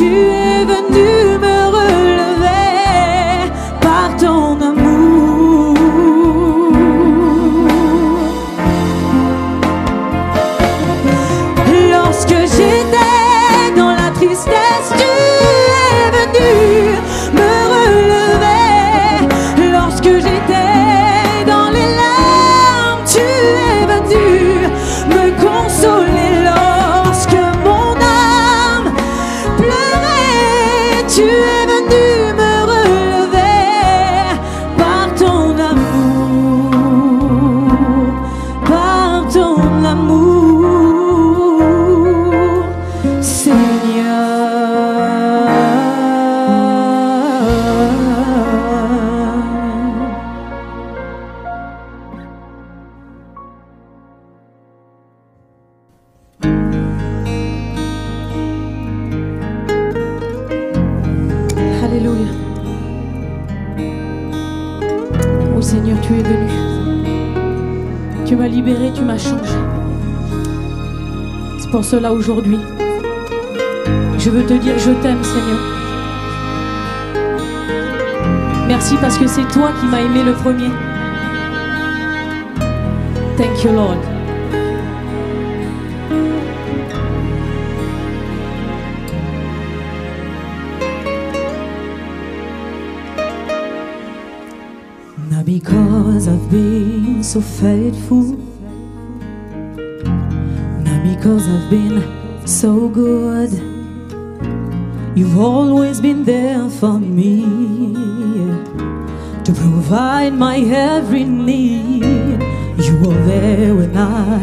You. 0.00 0.27
Alléluia. 61.98 62.28
Oh 65.56 65.60
Seigneur, 65.60 66.00
tu 66.00 66.12
es 66.12 66.22
venu. 66.22 66.48
Tu 68.24 68.36
m'as 68.36 68.46
libéré, 68.46 68.92
tu 68.94 69.02
m'as 69.02 69.18
changé. 69.18 69.58
C'est 71.58 71.70
pour 71.72 71.84
cela 71.84 72.12
aujourd'hui, 72.12 72.60
je 74.16 74.30
veux 74.30 74.46
te 74.46 74.54
dire 74.54 74.78
je 74.78 74.92
t'aime 75.02 75.24
Seigneur. 75.24 75.58
Merci 78.68 78.94
parce 79.00 79.18
que 79.18 79.26
c'est 79.26 79.48
toi 79.48 79.70
qui 79.80 79.86
m'as 79.86 80.00
aimé 80.00 80.22
le 80.22 80.34
premier. 80.34 80.70
Thank 83.36 83.64
you 83.64 83.72
Lord. 83.72 84.17
Been 96.50 97.22
so 97.22 97.40
faithful, 97.40 98.22
not 100.84 101.02
because 101.04 101.48
I've 101.48 101.70
been 101.70 102.46
so 102.46 102.88
good. 102.88 103.52
You've 105.16 105.38
always 105.38 106.00
been 106.00 106.24
there 106.24 106.70
for 106.70 106.98
me 106.98 107.42
to 109.44 109.52
provide 109.52 110.34
my 110.34 110.58
every 110.58 111.24
need. 111.24 112.40
You 112.78 112.96
were 113.02 113.22
there 113.26 113.74
when 113.74 113.96
I 113.96 114.38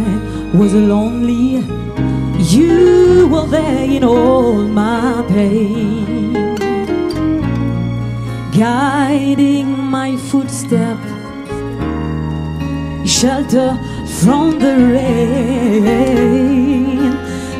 was 0.56 0.74
lonely. 0.74 1.63
You 2.38 3.30
were 3.30 3.48
there 3.48 3.89
in 3.89 4.04
all 4.04 4.54
my 4.54 5.26
pain 5.28 6.15
guiding 8.58 9.78
my 9.78 10.15
footstep, 10.15 10.98
shelter 13.21 13.71
from 14.19 14.60
the 14.60 14.75
rain, 14.93 16.17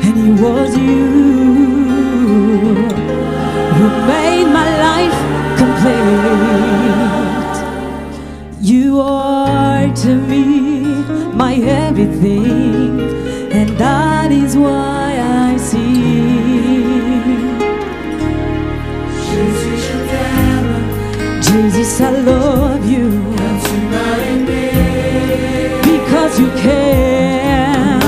and 0.06 0.16
it 0.26 0.34
was 0.42 0.70
you 0.76 1.06
who 3.76 3.86
made 4.12 4.48
my 4.60 4.70
life 4.88 5.18
complete. 5.60 7.56
You 8.60 9.00
are 9.00 9.88
to 10.04 10.12
me 10.30 10.44
my 11.42 11.54
everything, 11.54 13.00
and 13.50 13.68
that 13.78 14.30
is 14.32 14.56
why 14.58 15.16
I 15.46 15.56
sing. 15.56 15.86
Jesus, 21.40 22.00
I 22.02 22.10
love 22.10 22.84
you 22.90 23.45
you 26.38 26.50
care. 26.50 27.98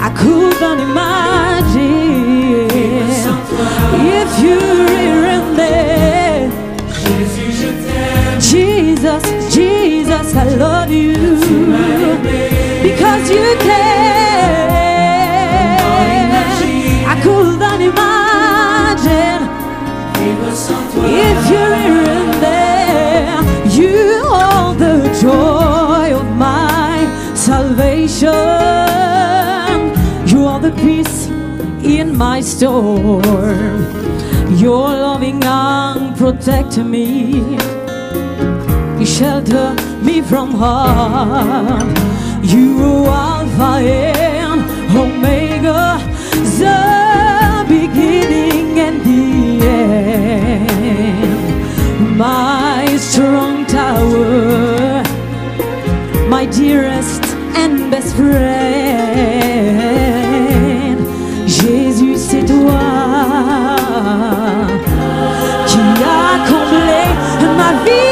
I 0.00 0.10
couldn't 0.14 0.80
imagine 0.80 2.68
if 4.20 4.30
you 4.42 4.58
weren't 4.88 5.56
there. 5.56 6.50
Jesus, 8.40 9.22
Jesus, 9.54 10.34
I 10.36 10.44
love 10.44 10.90
you 10.90 11.14
because 12.82 13.30
you 13.30 13.56
care. 13.60 14.68
I 17.06 17.20
couldn't 17.22 17.80
imagine 17.80 19.42
if 21.20 21.50
you're 21.50 21.77
salvation. 28.18 29.96
You 30.26 30.44
are 30.46 30.60
the 30.60 30.72
peace 30.72 31.28
in 31.84 32.16
my 32.16 32.40
storm. 32.40 33.22
Your 34.56 34.88
loving 34.88 35.44
arm 35.44 36.14
protect 36.14 36.78
me. 36.78 37.56
You 38.98 39.06
shelter 39.06 39.74
me 40.02 40.22
from 40.22 40.52
harm. 40.52 41.94
You 42.42 43.04
are 43.06 43.38
Alpha 43.38 43.72
and 43.82 44.60
Omega, 44.96 45.98
the 46.58 47.64
beginning 47.68 48.78
and 48.78 49.00
the 49.08 49.66
end. 49.66 50.68
My 52.16 52.96
strong 52.96 53.66
tower, 53.66 55.02
my 56.28 56.46
best 56.46 56.97
Jésus, 61.46 62.16
c'est 62.16 62.44
toi 62.44 63.76
qui 65.66 65.78
a 65.78 66.38
comblé 66.48 67.04
ma 67.56 67.70
vie. 67.84 68.07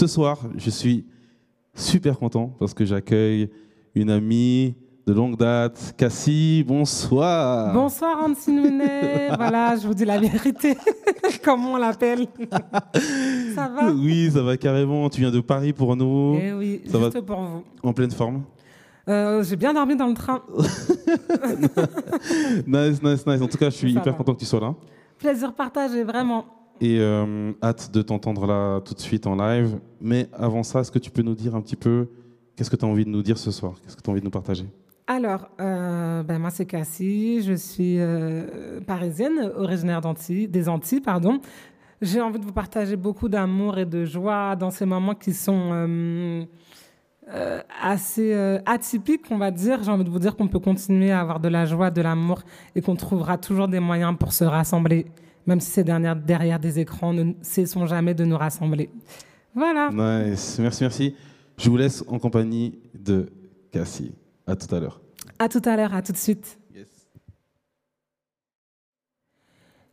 Ce 0.00 0.06
soir, 0.06 0.38
je 0.56 0.70
suis 0.70 1.04
super 1.74 2.18
content 2.18 2.56
parce 2.58 2.72
que 2.72 2.86
j'accueille 2.86 3.50
une 3.94 4.08
amie 4.08 4.74
de 5.06 5.12
longue 5.12 5.36
date, 5.36 5.92
Cassie. 5.98 6.64
Bonsoir. 6.66 7.74
Bonsoir 7.74 8.26
Mounet. 8.48 9.28
voilà, 9.36 9.76
je 9.76 9.86
vous 9.86 9.92
dis 9.92 10.06
la 10.06 10.18
vérité. 10.18 10.74
Comment 11.44 11.74
on 11.74 11.76
l'appelle 11.76 12.26
Ça 13.54 13.68
va 13.68 13.92
Oui, 13.92 14.30
ça 14.32 14.40
va 14.42 14.56
carrément. 14.56 15.10
Tu 15.10 15.20
viens 15.20 15.30
de 15.30 15.40
Paris 15.40 15.74
pour 15.74 15.94
nous, 15.94 16.38
Eh 16.42 16.54
oui, 16.54 16.80
Ça 16.90 16.96
va 16.96 17.10
juste 17.10 17.20
pour 17.20 17.38
vous. 17.42 17.62
en 17.82 17.92
pleine 17.92 18.10
forme. 18.10 18.44
Euh, 19.06 19.42
J'ai 19.42 19.56
bien 19.56 19.74
dormi 19.74 19.96
dans 19.96 20.06
le 20.06 20.14
train. 20.14 20.40
Nice, 22.66 23.02
nice, 23.02 23.26
nice. 23.26 23.42
En 23.42 23.48
tout 23.48 23.58
cas, 23.58 23.68
je 23.68 23.76
suis 23.76 23.92
Ça 23.92 24.00
hyper 24.00 24.12
va. 24.14 24.16
content 24.16 24.32
que 24.32 24.40
tu 24.40 24.46
sois 24.46 24.60
là. 24.60 24.74
Plaisir 25.18 25.52
partagé, 25.52 26.04
vraiment. 26.04 26.46
Et 26.80 26.98
euh, 26.98 27.52
hâte 27.62 27.92
de 27.92 28.02
t'entendre 28.02 28.46
là 28.46 28.80
tout 28.80 28.94
de 28.94 29.00
suite 29.00 29.26
en 29.26 29.36
live. 29.36 29.78
Mais 30.00 30.28
avant 30.32 30.62
ça, 30.62 30.80
est-ce 30.80 30.90
que 30.90 30.98
tu 30.98 31.10
peux 31.10 31.22
nous 31.22 31.34
dire 31.34 31.54
un 31.54 31.60
petit 31.60 31.76
peu 31.76 32.08
qu'est-ce 32.56 32.70
que 32.70 32.76
tu 32.76 32.84
as 32.84 32.88
envie 32.88 33.04
de 33.04 33.10
nous 33.10 33.22
dire 33.22 33.38
ce 33.38 33.50
soir? 33.50 33.74
Qu'est-ce 33.82 33.96
que 33.96 34.02
tu 34.02 34.08
as 34.08 34.12
envie 34.12 34.20
de 34.20 34.24
nous 34.24 34.30
partager? 34.30 34.66
Alors, 35.06 35.48
euh, 35.60 36.22
ben 36.22 36.38
moi 36.38 36.50
c'est 36.50 36.66
Cassie, 36.66 37.42
je 37.42 37.54
suis 37.54 37.96
euh, 37.98 38.80
parisienne, 38.86 39.50
originaire 39.56 40.00
des 40.00 40.68
Antilles, 40.68 41.00
pardon. 41.00 41.40
J'ai 42.00 42.20
envie 42.20 42.38
de 42.38 42.44
vous 42.44 42.52
partager 42.52 42.96
beaucoup 42.96 43.28
d'amour 43.28 43.76
et 43.76 43.84
de 43.84 44.04
joie 44.04 44.54
dans 44.56 44.70
ces 44.70 44.86
moments 44.86 45.14
qui 45.14 45.34
sont 45.34 46.46
assez 47.82 48.34
euh, 48.34 48.58
atypiques, 48.66 49.26
on 49.30 49.38
va 49.38 49.50
dire. 49.50 49.82
J'ai 49.82 49.90
envie 49.90 50.04
de 50.04 50.10
vous 50.10 50.18
dire 50.18 50.36
qu'on 50.36 50.48
peut 50.48 50.58
continuer 50.58 51.10
à 51.10 51.20
avoir 51.20 51.40
de 51.40 51.48
la 51.48 51.64
joie, 51.64 51.90
de 51.90 52.02
l'amour 52.02 52.42
et 52.74 52.82
qu'on 52.82 52.96
trouvera 52.96 53.38
toujours 53.38 53.68
des 53.68 53.80
moyens 53.80 54.16
pour 54.18 54.32
se 54.32 54.44
rassembler, 54.44 55.06
même 55.50 55.60
si 55.60 55.70
c'est 55.70 55.84
derrière, 55.84 56.14
derrière 56.14 56.58
des 56.60 56.78
écrans, 56.78 57.12
ne 57.12 57.32
cessons 57.42 57.84
jamais 57.84 58.14
de 58.14 58.24
nous 58.24 58.38
rassembler. 58.38 58.88
Voilà. 59.54 59.90
Nice. 59.90 60.58
Merci, 60.60 60.84
merci. 60.84 61.14
Je 61.58 61.68
vous 61.68 61.76
laisse 61.76 62.04
en 62.06 62.20
compagnie 62.20 62.78
de 62.94 63.26
Cassie. 63.72 64.12
À 64.46 64.54
tout 64.54 64.72
à 64.72 64.78
l'heure. 64.78 65.00
À 65.40 65.48
tout 65.48 65.60
à 65.64 65.76
l'heure, 65.76 65.92
à 65.92 66.02
tout 66.02 66.12
de 66.12 66.16
suite. 66.16 66.56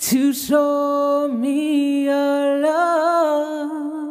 to 0.09 0.33
show 0.33 1.29
me 1.29 2.03
your 2.05 2.59
love 2.59 4.02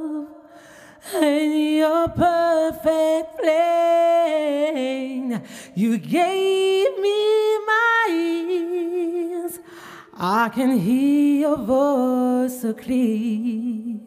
and 1.14 1.76
your 1.76 2.08
perfect 2.08 3.38
plan. 3.38 5.42
You 5.74 5.98
gave 5.98 6.98
me 6.98 7.58
my 7.66 8.08
ears. 8.10 9.60
I 10.14 10.48
can 10.48 10.78
hear 10.78 11.40
your 11.40 11.58
voice 11.58 12.62
so 12.62 12.72
clear. 12.74 14.00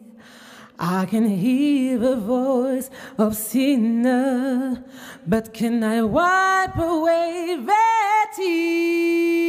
I 0.78 1.06
can 1.06 1.26
hear 1.26 1.96
the 1.98 2.16
voice 2.16 2.90
of 3.16 3.34
sinner, 3.34 4.84
but 5.26 5.54
can 5.54 5.82
I 5.82 6.02
wipe 6.02 6.76
away 6.76 7.56
their 7.64 8.26
tears? 8.36 9.46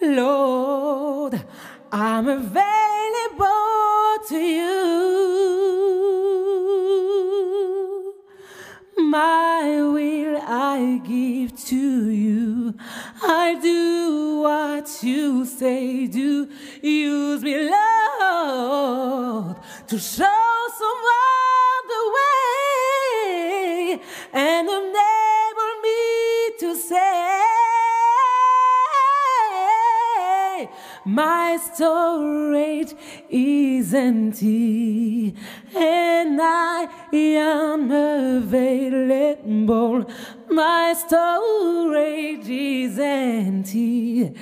Lord, 0.00 1.44
I'm 1.90 2.28
available 2.28 2.64
to 4.28 4.36
you. 4.36 5.78
My 8.98 9.82
will 9.82 10.38
I 10.42 11.00
give 11.06 11.56
to 11.66 12.10
you. 12.10 12.74
I 13.22 13.58
do 13.62 14.40
what 14.42 15.02
you 15.02 15.46
say, 15.46 16.06
do. 16.08 16.50
Use 16.82 17.42
me, 17.42 17.70
Lord, 17.70 19.56
to 19.86 19.98
show 19.98 20.68
someone 20.78 21.86
the 21.88 22.12
way 22.18 24.00
and 24.34 24.68
enable 24.68 25.80
me 25.82 26.50
to 26.58 26.76
say, 26.76 27.67
My 31.08 31.56
storage 31.56 32.92
is 33.30 33.94
empty 33.94 35.34
and 35.74 36.38
I 36.38 36.86
am 37.14 37.90
available. 37.90 38.84
My 40.50 40.92
storage 41.06 42.50
is 42.50 42.98
empty 42.98 44.34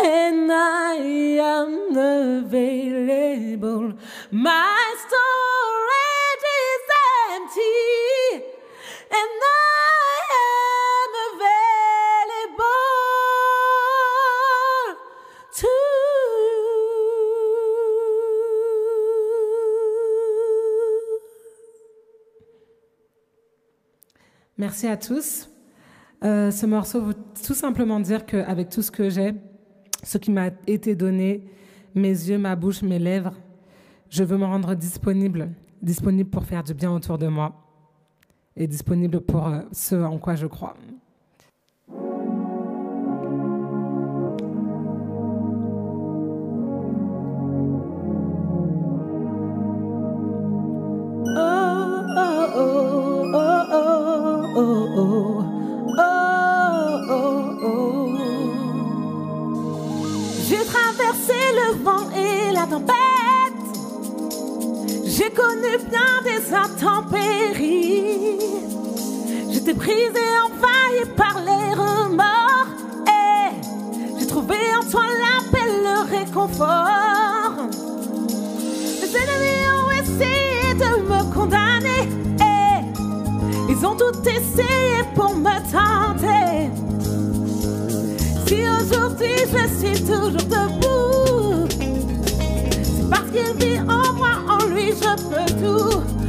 and 0.00 0.50
I 0.52 0.96
am 1.40 1.96
available. 1.96 3.92
My 4.32 4.94
storage 5.06 6.46
is 6.66 6.82
empty 7.30 8.42
and 9.12 9.42
I 9.46 10.22
am 10.42 11.12
available 11.36 11.79
Merci 24.60 24.88
à 24.88 24.98
tous. 24.98 25.48
Euh, 26.22 26.50
ce 26.50 26.66
morceau 26.66 27.00
veut 27.00 27.14
tout 27.46 27.54
simplement 27.54 27.98
dire 27.98 28.26
qu'avec 28.26 28.68
tout 28.68 28.82
ce 28.82 28.90
que 28.90 29.08
j'ai, 29.08 29.32
ce 30.02 30.18
qui 30.18 30.30
m'a 30.30 30.50
été 30.66 30.94
donné, 30.94 31.46
mes 31.94 32.10
yeux, 32.10 32.36
ma 32.36 32.56
bouche, 32.56 32.82
mes 32.82 32.98
lèvres, 32.98 33.32
je 34.10 34.22
veux 34.22 34.36
me 34.36 34.44
rendre 34.44 34.74
disponible, 34.74 35.48
disponible 35.80 36.28
pour 36.28 36.44
faire 36.44 36.62
du 36.62 36.74
bien 36.74 36.92
autour 36.92 37.16
de 37.16 37.26
moi 37.26 37.54
et 38.54 38.66
disponible 38.66 39.22
pour 39.22 39.48
euh, 39.48 39.62
ce 39.72 39.94
en 39.94 40.18
quoi 40.18 40.34
je 40.34 40.46
crois. 40.46 40.74
Tempête. 62.66 62.96
J'ai 65.06 65.30
connu 65.30 65.78
bien 65.90 66.22
des 66.24 66.54
intempéries. 66.54 68.38
J'étais 69.50 69.74
prise 69.74 70.14
et 70.14 70.38
envahie 70.46 71.08
par 71.16 71.36
les 71.44 71.74
remords. 71.74 72.70
Et 73.06 73.50
j'ai 74.18 74.26
trouvé 74.26 74.56
en 74.78 74.84
toi 74.90 75.02
la 75.06 75.50
paix, 75.50 75.68
le 75.82 75.96
réconfort. 76.16 77.68
Les 79.00 79.16
ennemis 79.16 79.64
ont 79.78 79.90
essayé 79.90 80.74
de 80.74 80.90
me 81.02 81.20
condamner. 81.34 82.04
Et 82.40 83.72
ils 83.72 83.86
ont 83.86 83.96
tout 83.96 84.20
essayé 84.22 85.02
pour 85.14 85.34
me 85.34 85.56
tenter. 85.70 86.70
Si 88.46 88.56
aujourd'hui 88.62 89.36
je 89.52 89.62
suis 89.78 90.04
toujours 90.04 90.39
shepherd 95.00 95.48
too. 95.58 96.19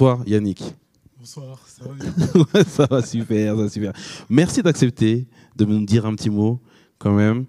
Bonsoir 0.00 0.26
Yannick. 0.26 0.64
Bonsoir, 1.18 1.60
ça 1.68 1.84
va 1.84 1.92
bien 1.92 2.64
ça 2.66 2.86
va 2.90 3.02
super, 3.02 3.54
ça 3.54 3.62
va 3.62 3.68
super. 3.68 3.92
Merci 4.30 4.62
d'accepter 4.62 5.26
de 5.56 5.66
me 5.66 5.84
dire 5.84 6.06
un 6.06 6.14
petit 6.14 6.30
mot 6.30 6.58
quand 6.96 7.12
même 7.12 7.44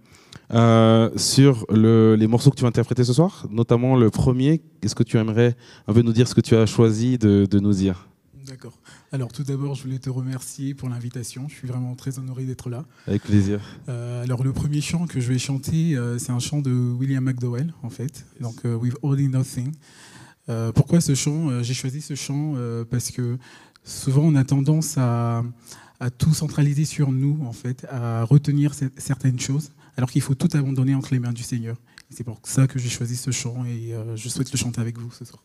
euh, 0.54 1.10
sur 1.16 1.66
le, 1.70 2.16
les 2.16 2.28
morceaux 2.28 2.50
que 2.50 2.58
tu 2.58 2.64
vas 2.64 2.68
interpréter 2.68 3.06
ce 3.06 3.14
soir, 3.14 3.48
notamment 3.50 3.96
le 3.96 4.10
premier. 4.10 4.62
Est-ce 4.82 4.96
que 4.96 5.04
tu 5.04 5.16
aimerais 5.16 5.56
un 5.88 5.94
peu 5.94 6.02
nous 6.02 6.12
dire 6.12 6.28
ce 6.28 6.36
que 6.36 6.42
tu 6.42 6.58
as 6.58 6.66
choisi 6.66 7.18
de, 7.18 7.48
de 7.50 7.60
nous 7.60 7.72
dire? 7.72 8.10
D'accord. 8.46 8.78
Alors 9.14 9.32
tout 9.32 9.44
d'abord, 9.44 9.76
je 9.76 9.84
voulais 9.84 10.00
te 10.00 10.10
remercier 10.10 10.74
pour 10.74 10.90
l'invitation. 10.90 11.48
Je 11.48 11.54
suis 11.54 11.70
vraiment 11.70 11.96
très 11.96 12.20
honoré 12.20 12.44
d'être 12.44 12.70
là. 12.70 12.84
Avec 13.08 13.24
plaisir. 13.24 13.62
Euh, 13.88 14.24
alors 14.24 14.44
le 14.44 14.52
premier 14.52 14.82
chant 14.82 15.08
que 15.08 15.22
je 15.22 15.32
vais 15.32 15.40
chanter, 15.40 15.96
euh, 15.96 16.18
c'est 16.18 16.34
un 16.34 16.40
chant 16.40 16.60
de 16.60 16.72
William 16.72 17.24
McDowell 17.24 17.74
en 17.82 17.90
fait, 17.90 18.26
donc 18.42 18.66
With 18.66 18.96
Only 19.04 19.30
Nothing. 19.30 19.72
Euh, 20.52 20.72
pourquoi 20.72 21.00
ce 21.02 21.16
chant 21.16 21.50
Euh, 21.50 21.64
J'ai 21.64 21.74
choisi 21.74 22.02
ce 22.02 22.14
chant 22.16 22.54
euh, 22.56 22.84
parce 22.84 23.10
que 23.12 23.38
souvent 23.84 24.24
on 24.24 24.36
a 24.36 24.44
tendance 24.44 24.98
à, 24.98 25.44
à 26.00 26.10
tout 26.10 26.34
centraliser 26.34 26.86
sur 26.86 27.12
nous 27.12 27.40
en 27.46 27.54
fait, 27.54 27.88
à 27.90 28.24
retenir 28.26 28.74
cer- 28.74 28.92
certaines 28.98 29.40
choses, 29.40 29.72
alors 29.98 30.12
qu'il 30.12 30.22
faut 30.22 30.36
tout 30.36 30.50
abandonner 30.54 30.94
entre 30.94 31.14
les 31.14 31.20
mains 31.20 31.32
du 31.34 31.44
Seigneur. 31.44 31.78
C'est 32.10 32.26
pour 32.26 32.40
ça 32.44 32.68
que 32.68 32.78
j'ai 32.80 32.90
choisi 32.90 33.16
ce 33.16 33.32
chant 33.32 33.64
et 33.66 33.94
je 34.16 34.28
souhaite 34.30 34.52
le 34.52 34.58
chanter 34.58 34.82
avec 34.82 34.98
vous 34.98 35.12
ce 35.12 35.24
soir. 35.24 35.42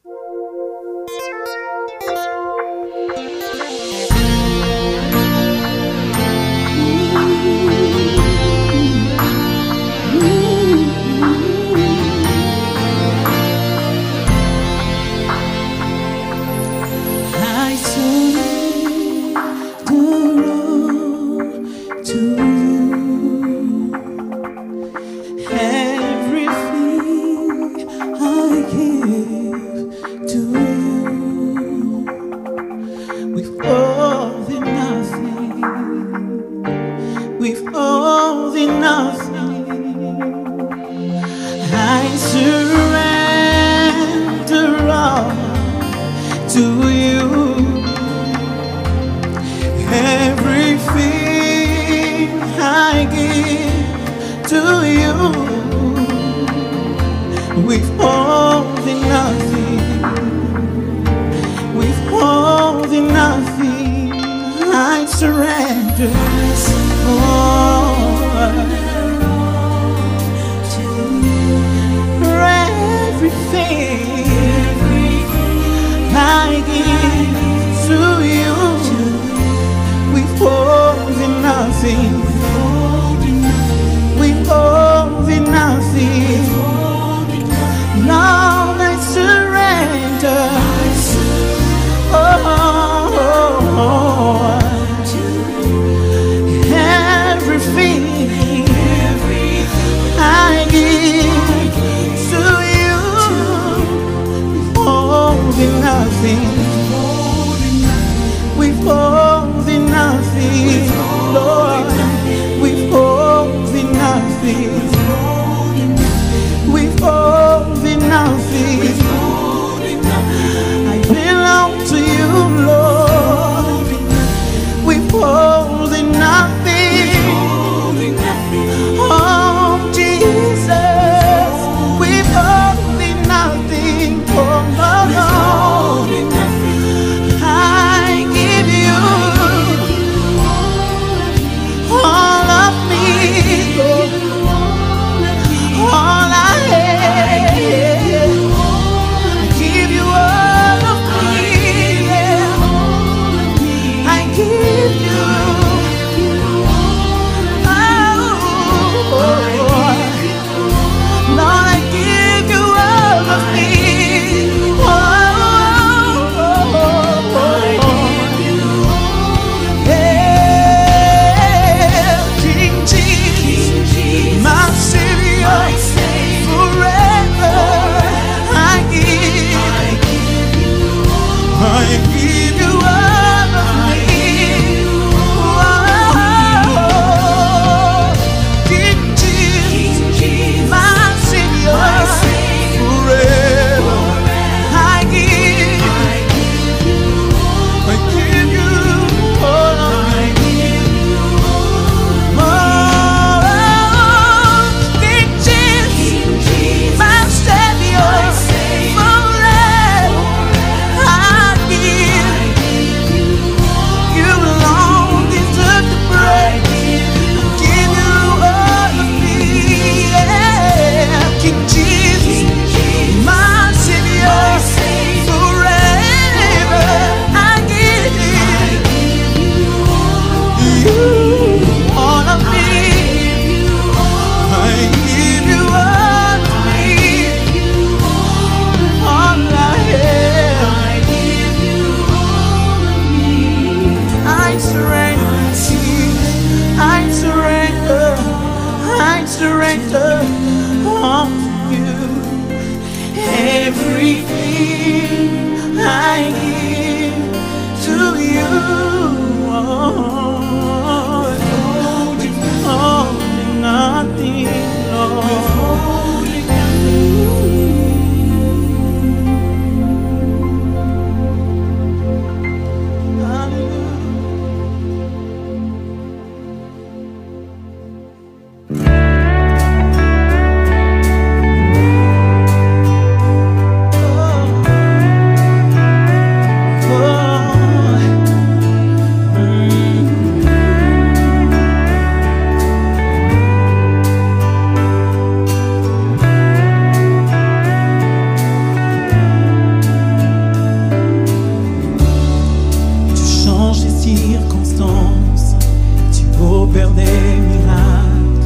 Des 306.85 307.41
miracles. 307.49 308.45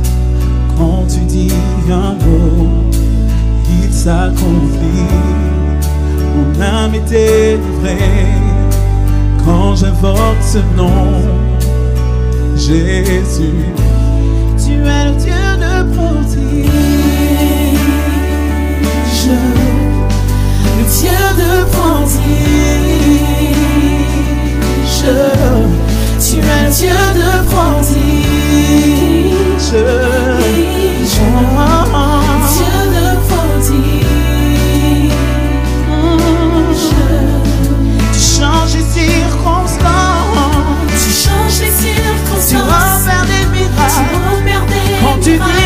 Quand 0.78 1.04
tu 1.08 1.20
dis 1.26 1.52
un 1.90 2.14
mot, 2.24 2.68
il 3.82 3.92
s'accomplit. 3.92 5.08
Mon 6.36 6.62
âme 6.62 6.94
est 6.94 7.08
délivrée 7.08 8.28
quand 9.44 9.74
j'invoque 9.74 10.42
ce 10.42 10.58
nom, 10.76 11.12
Jésus. 12.54 13.64
Tu 14.56 14.72
es 14.74 15.04
le 15.06 15.14
Dieu 15.18 15.56
de 15.58 15.74
prodige, 15.94 16.68
le 20.76 20.84
Dieu 20.88 21.20
de 21.36 21.52
prodige. 21.72 22.60
Tu 26.30 26.36
es 26.38 26.70
Dieu 26.78 26.90
de 27.14 27.32
prodige. 27.50 28.14
Dieu 29.68 29.82
de 32.94 33.08
prodige. 33.26 34.06
Tu 38.12 38.20
changes 38.20 38.74
les 38.76 38.88
circonstances. 39.00 39.80
Tu 41.02 41.10
changes 41.10 41.58
les 41.62 41.74
circonstances. 41.82 42.44
Tu 42.44 42.58
des 43.26 43.44
miracles. 43.50 44.14
Tu 45.20 45.32
mot. 45.36 45.59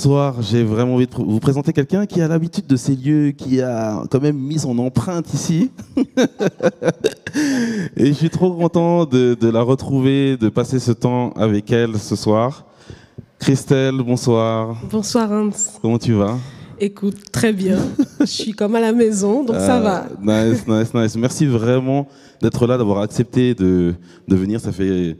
Soir, 0.00 0.36
j'ai 0.40 0.64
vraiment 0.64 0.94
envie 0.94 1.06
de 1.06 1.14
vous 1.14 1.40
présenter 1.40 1.72
quelqu'un 1.72 2.06
qui 2.06 2.20
a 2.22 2.28
l'habitude 2.28 2.66
de 2.66 2.76
ces 2.76 2.96
lieux, 2.96 3.30
qui 3.32 3.60
a 3.60 4.02
quand 4.10 4.20
même 4.20 4.36
mis 4.38 4.58
son 4.58 4.78
empreinte 4.78 5.32
ici. 5.34 5.70
Et 7.96 8.06
je 8.06 8.12
suis 8.12 8.30
trop 8.30 8.52
content 8.52 9.04
de, 9.04 9.34
de 9.38 9.48
la 9.48 9.62
retrouver, 9.62 10.36
de 10.36 10.48
passer 10.48 10.78
ce 10.78 10.92
temps 10.92 11.32
avec 11.32 11.70
elle 11.70 11.98
ce 11.98 12.16
soir. 12.16 12.66
Christelle, 13.38 13.96
bonsoir. 13.98 14.76
Bonsoir 14.90 15.30
Hans. 15.30 15.50
Comment 15.80 15.98
tu 15.98 16.12
vas? 16.14 16.36
Écoute, 16.78 17.16
très 17.30 17.52
bien. 17.52 17.76
Je 18.20 18.24
suis 18.26 18.52
comme 18.52 18.74
à 18.74 18.80
la 18.80 18.92
maison, 18.92 19.44
donc 19.44 19.56
ça 19.56 19.76
Euh, 19.78 19.80
va. 19.80 20.06
Nice, 20.22 20.66
nice, 20.66 20.94
nice. 20.94 21.16
Merci 21.16 21.46
vraiment 21.46 22.08
d'être 22.42 22.66
là, 22.66 22.78
d'avoir 22.78 23.00
accepté 23.02 23.54
de, 23.54 23.94
de 24.28 24.36
venir. 24.36 24.60
Ça 24.60 24.72
fait 24.72 25.16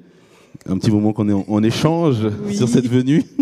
un 0.69 0.77
petit 0.79 0.91
moment 0.91 1.13
qu'on 1.13 1.29
est 1.29 1.33
en, 1.33 1.45
en 1.49 1.63
échange 1.63 2.19
Oui. 2.47 2.55
sur 2.57 2.69
cette 2.69 2.87
venue. 2.87 3.25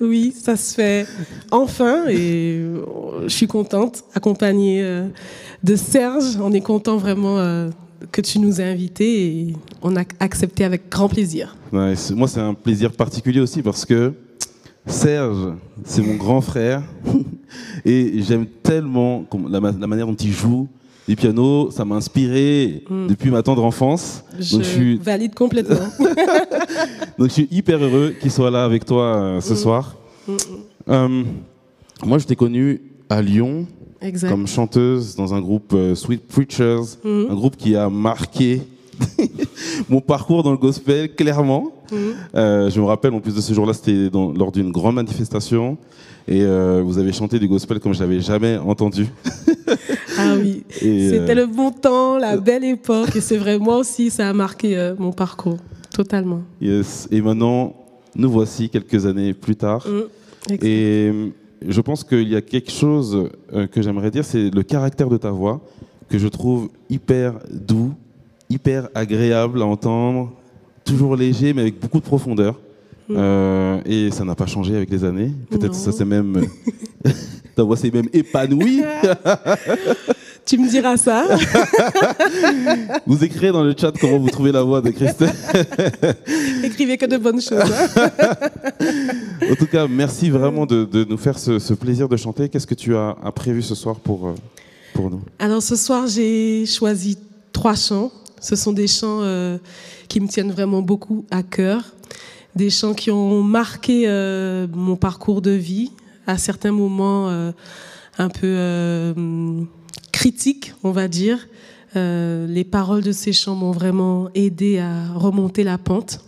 Oui, 0.00 0.32
ça 0.36 0.56
se 0.56 0.74
fait 0.74 1.06
enfin 1.50 2.06
et 2.08 2.58
euh, 2.60 2.82
je 3.24 3.28
suis 3.28 3.46
contente, 3.46 4.04
accompagnée 4.14 4.82
euh, 4.82 5.06
de 5.62 5.76
Serge. 5.76 6.36
On 6.40 6.52
est 6.52 6.60
content 6.60 6.96
vraiment 6.96 7.38
euh, 7.38 7.70
que 8.10 8.20
tu 8.20 8.38
nous 8.38 8.60
aies 8.60 8.64
invités 8.64 9.26
et 9.26 9.56
on 9.82 9.96
a 9.96 10.02
accepté 10.20 10.64
avec 10.64 10.88
grand 10.90 11.08
plaisir. 11.08 11.56
Moi, 11.72 11.94
c'est 11.96 12.40
un 12.40 12.54
plaisir 12.54 12.92
particulier 12.92 13.40
aussi 13.40 13.62
parce 13.62 13.84
que 13.84 14.12
Serge, 14.86 15.54
c'est 15.84 16.02
mon 16.02 16.16
grand 16.16 16.40
frère 16.40 16.82
et 17.84 18.20
j'aime 18.22 18.46
tellement 18.62 19.22
com- 19.24 19.46
la, 19.48 19.60
ma- 19.60 19.72
la 19.72 19.86
manière 19.86 20.06
dont 20.06 20.14
il 20.14 20.32
joue 20.32 20.68
du 21.12 21.16
piano. 21.16 21.70
Ça 21.70 21.84
m'a 21.84 21.96
inspiré 21.96 22.84
Mm. 22.88 23.06
depuis 23.08 23.30
ma 23.30 23.42
tendre 23.42 23.64
enfance. 23.64 24.24
Je, 24.38 24.52
Donc, 24.56 24.62
je 24.64 24.68
suis, 24.68 24.96
valide 24.98 25.34
complètement. 25.34 25.76
donc, 27.18 27.28
je 27.28 27.32
suis 27.32 27.48
hyper 27.50 27.78
heureux 27.84 28.14
qu'il 28.20 28.30
soit 28.30 28.50
là 28.50 28.64
avec 28.64 28.84
toi 28.86 29.04
euh, 29.16 29.40
ce 29.40 29.52
Mm. 29.52 29.56
soir. 29.56 29.96
Mm, 30.26 30.32
Euh, 30.88 31.22
moi, 32.04 32.18
je 32.18 32.24
t'ai 32.26 32.34
connu 32.34 32.80
à 33.08 33.22
Lyon 33.22 33.66
Exact. 34.00 34.30
comme 34.30 34.46
chanteuse 34.48 35.14
dans 35.14 35.32
un 35.32 35.40
groupe 35.40 35.72
euh, 35.74 35.94
Sweet 35.94 36.26
Preachers, 36.26 36.98
un 37.04 37.34
groupe 37.34 37.56
qui 37.56 37.76
a 37.76 37.88
marqué 37.88 38.62
mon 39.88 40.00
parcours 40.00 40.42
dans 40.42 40.50
le 40.50 40.56
gospel, 40.56 41.14
clairement. 41.14 41.70
Je 42.72 42.80
me 42.80 42.84
rappelle, 42.86 43.12
en 43.14 43.20
plus 43.20 43.34
de 43.34 43.40
ce 43.40 43.52
jour-là, 43.52 43.74
c'était 43.74 44.08
lors 44.12 44.50
d'une 44.50 44.72
grande 44.72 44.94
manifestation. 44.96 45.76
Et 46.26 46.42
vous 46.86 46.98
avez 46.98 47.12
chanté 47.12 47.38
du 47.38 47.46
gospel 47.48 47.78
comme 47.80 47.94
je 47.94 48.00
l'avais 48.00 48.20
jamais 48.20 48.56
entendu. 48.58 49.06
Ah 50.30 50.36
oui. 50.40 50.64
Et, 50.80 51.10
C'était 51.10 51.32
euh, 51.32 51.34
le 51.34 51.46
bon 51.46 51.70
temps, 51.70 52.18
la 52.18 52.36
belle 52.36 52.64
époque. 52.64 53.16
Et 53.16 53.20
c'est 53.20 53.36
vrai, 53.36 53.58
moi 53.58 53.76
aussi, 53.78 54.10
ça 54.10 54.28
a 54.28 54.32
marqué 54.32 54.76
euh, 54.76 54.94
mon 54.98 55.12
parcours. 55.12 55.58
Totalement. 55.94 56.42
yes. 56.60 57.06
Et 57.10 57.20
maintenant, 57.20 57.74
nous 58.14 58.30
voici 58.30 58.68
quelques 58.68 59.06
années 59.06 59.34
plus 59.34 59.56
tard. 59.56 59.86
Mm. 59.86 60.52
Exact. 60.52 60.64
Et 60.64 61.10
euh, 61.12 61.28
je 61.66 61.80
pense 61.80 62.04
qu'il 62.04 62.28
y 62.28 62.36
a 62.36 62.40
quelque 62.40 62.70
chose 62.70 63.28
euh, 63.52 63.66
que 63.66 63.82
j'aimerais 63.82 64.10
dire, 64.10 64.24
c'est 64.24 64.50
le 64.50 64.62
caractère 64.62 65.08
de 65.08 65.16
ta 65.16 65.30
voix, 65.30 65.60
que 66.08 66.18
je 66.18 66.28
trouve 66.28 66.68
hyper 66.90 67.34
doux, 67.50 67.92
hyper 68.50 68.88
agréable 68.94 69.62
à 69.62 69.66
entendre, 69.66 70.32
toujours 70.84 71.16
léger, 71.16 71.54
mais 71.54 71.62
avec 71.62 71.80
beaucoup 71.80 71.98
de 71.98 72.04
profondeur. 72.04 72.58
Mm. 73.08 73.14
Euh, 73.16 73.80
et 73.84 74.10
ça 74.10 74.24
n'a 74.24 74.34
pas 74.34 74.46
changé 74.46 74.74
avec 74.76 74.90
les 74.90 75.04
années. 75.04 75.30
Peut-être 75.50 75.72
Non. 75.72 75.78
ça 75.78 75.92
s'est 75.92 76.04
même... 76.04 76.44
ta 77.54 77.62
voix 77.62 77.76
s'est 77.76 77.90
même 77.90 78.08
épanouie. 78.12 78.82
Tu 80.44 80.58
me 80.58 80.68
diras 80.68 80.96
ça. 80.96 81.24
vous 83.06 83.22
écrivez 83.22 83.52
dans 83.52 83.62
le 83.62 83.74
chat 83.78 83.92
comment 84.00 84.18
vous 84.18 84.28
trouvez 84.28 84.50
la 84.50 84.62
voix 84.64 84.80
de 84.80 84.90
Christelle. 84.90 85.32
Écrivez 86.64 86.96
que 86.98 87.06
de 87.06 87.16
bonnes 87.16 87.40
choses. 87.40 87.60
hein. 87.72 88.06
En 89.50 89.54
tout 89.54 89.66
cas, 89.66 89.86
merci 89.86 90.30
vraiment 90.30 90.66
de, 90.66 90.84
de 90.84 91.04
nous 91.04 91.16
faire 91.16 91.38
ce, 91.38 91.60
ce 91.60 91.74
plaisir 91.74 92.08
de 92.08 92.16
chanter. 92.16 92.48
Qu'est-ce 92.48 92.66
que 92.66 92.74
tu 92.74 92.96
as, 92.96 93.16
as 93.22 93.30
prévu 93.30 93.62
ce 93.62 93.76
soir 93.76 93.96
pour, 94.00 94.26
euh, 94.26 94.34
pour 94.94 95.10
nous? 95.10 95.20
Alors 95.38 95.62
ce 95.62 95.76
soir, 95.76 96.08
j'ai 96.08 96.66
choisi 96.66 97.18
trois 97.52 97.76
chants. 97.76 98.10
Ce 98.40 98.56
sont 98.56 98.72
des 98.72 98.88
chants 98.88 99.20
euh, 99.22 99.58
qui 100.08 100.20
me 100.20 100.26
tiennent 100.26 100.50
vraiment 100.50 100.82
beaucoup 100.82 101.24
à 101.30 101.44
cœur. 101.44 101.84
Des 102.56 102.68
chants 102.68 102.94
qui 102.94 103.12
ont 103.12 103.42
marqué 103.44 104.04
euh, 104.08 104.66
mon 104.74 104.96
parcours 104.96 105.40
de 105.40 105.52
vie 105.52 105.92
à 106.26 106.38
certains 106.38 106.72
moments 106.72 107.28
euh, 107.28 107.52
un 108.18 108.28
peu 108.28 108.46
euh, 108.46 109.62
critiques, 110.12 110.74
on 110.82 110.90
va 110.90 111.08
dire. 111.08 111.48
Euh, 111.94 112.46
les 112.46 112.64
paroles 112.64 113.02
de 113.02 113.12
ces 113.12 113.32
chants 113.32 113.54
m'ont 113.54 113.72
vraiment 113.72 114.30
aidé 114.34 114.78
à 114.78 115.12
remonter 115.14 115.62
la 115.64 115.78
pente. 115.78 116.20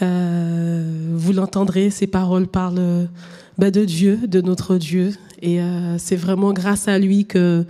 Vous 0.00 1.32
l'entendrez, 1.32 1.88
ces 1.88 2.06
paroles 2.06 2.46
parlent 2.46 3.08
ben, 3.56 3.70
de 3.70 3.84
Dieu, 3.86 4.18
de 4.26 4.42
notre 4.42 4.76
Dieu. 4.76 5.14
Et 5.40 5.58
c'est 5.96 6.16
vraiment 6.16 6.52
grâce 6.52 6.86
à 6.86 6.98
lui 6.98 7.24
que 7.24 7.64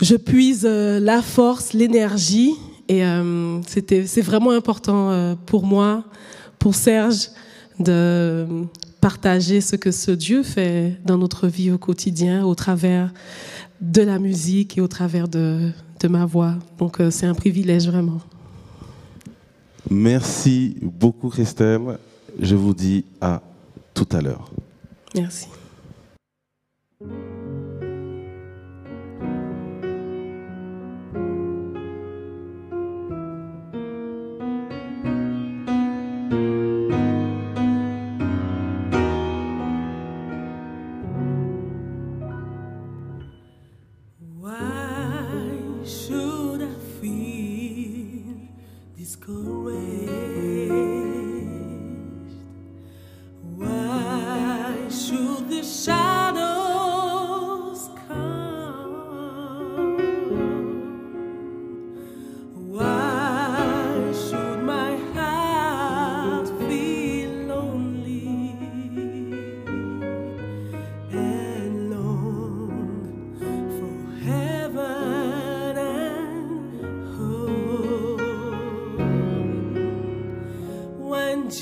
je 0.00 0.16
puise 0.16 0.64
la 0.64 1.20
force, 1.20 1.74
l'énergie. 1.74 2.54
Et 2.88 3.02
c'était, 3.66 4.06
c'est 4.06 4.22
vraiment 4.22 4.52
important 4.52 5.36
pour 5.44 5.66
moi, 5.66 6.04
pour 6.58 6.74
Serge, 6.74 7.28
de 7.78 8.46
partager 9.04 9.60
ce 9.60 9.76
que 9.76 9.90
ce 9.90 10.10
Dieu 10.10 10.42
fait 10.42 10.98
dans 11.04 11.18
notre 11.18 11.46
vie 11.46 11.70
au 11.70 11.76
quotidien, 11.76 12.46
au 12.46 12.54
travers 12.54 13.12
de 13.82 14.00
la 14.00 14.18
musique 14.18 14.78
et 14.78 14.80
au 14.80 14.88
travers 14.88 15.28
de, 15.28 15.68
de 16.00 16.08
ma 16.08 16.24
voix. 16.24 16.54
Donc 16.78 17.00
euh, 17.02 17.10
c'est 17.10 17.26
un 17.26 17.34
privilège 17.34 17.86
vraiment. 17.86 18.22
Merci 19.90 20.78
beaucoup 20.80 21.28
Christelle. 21.28 21.98
Je 22.40 22.56
vous 22.56 22.72
dis 22.72 23.04
à 23.20 23.42
tout 23.92 24.08
à 24.10 24.22
l'heure. 24.22 24.50
Merci. 25.14 25.48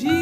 Jesus 0.01 0.22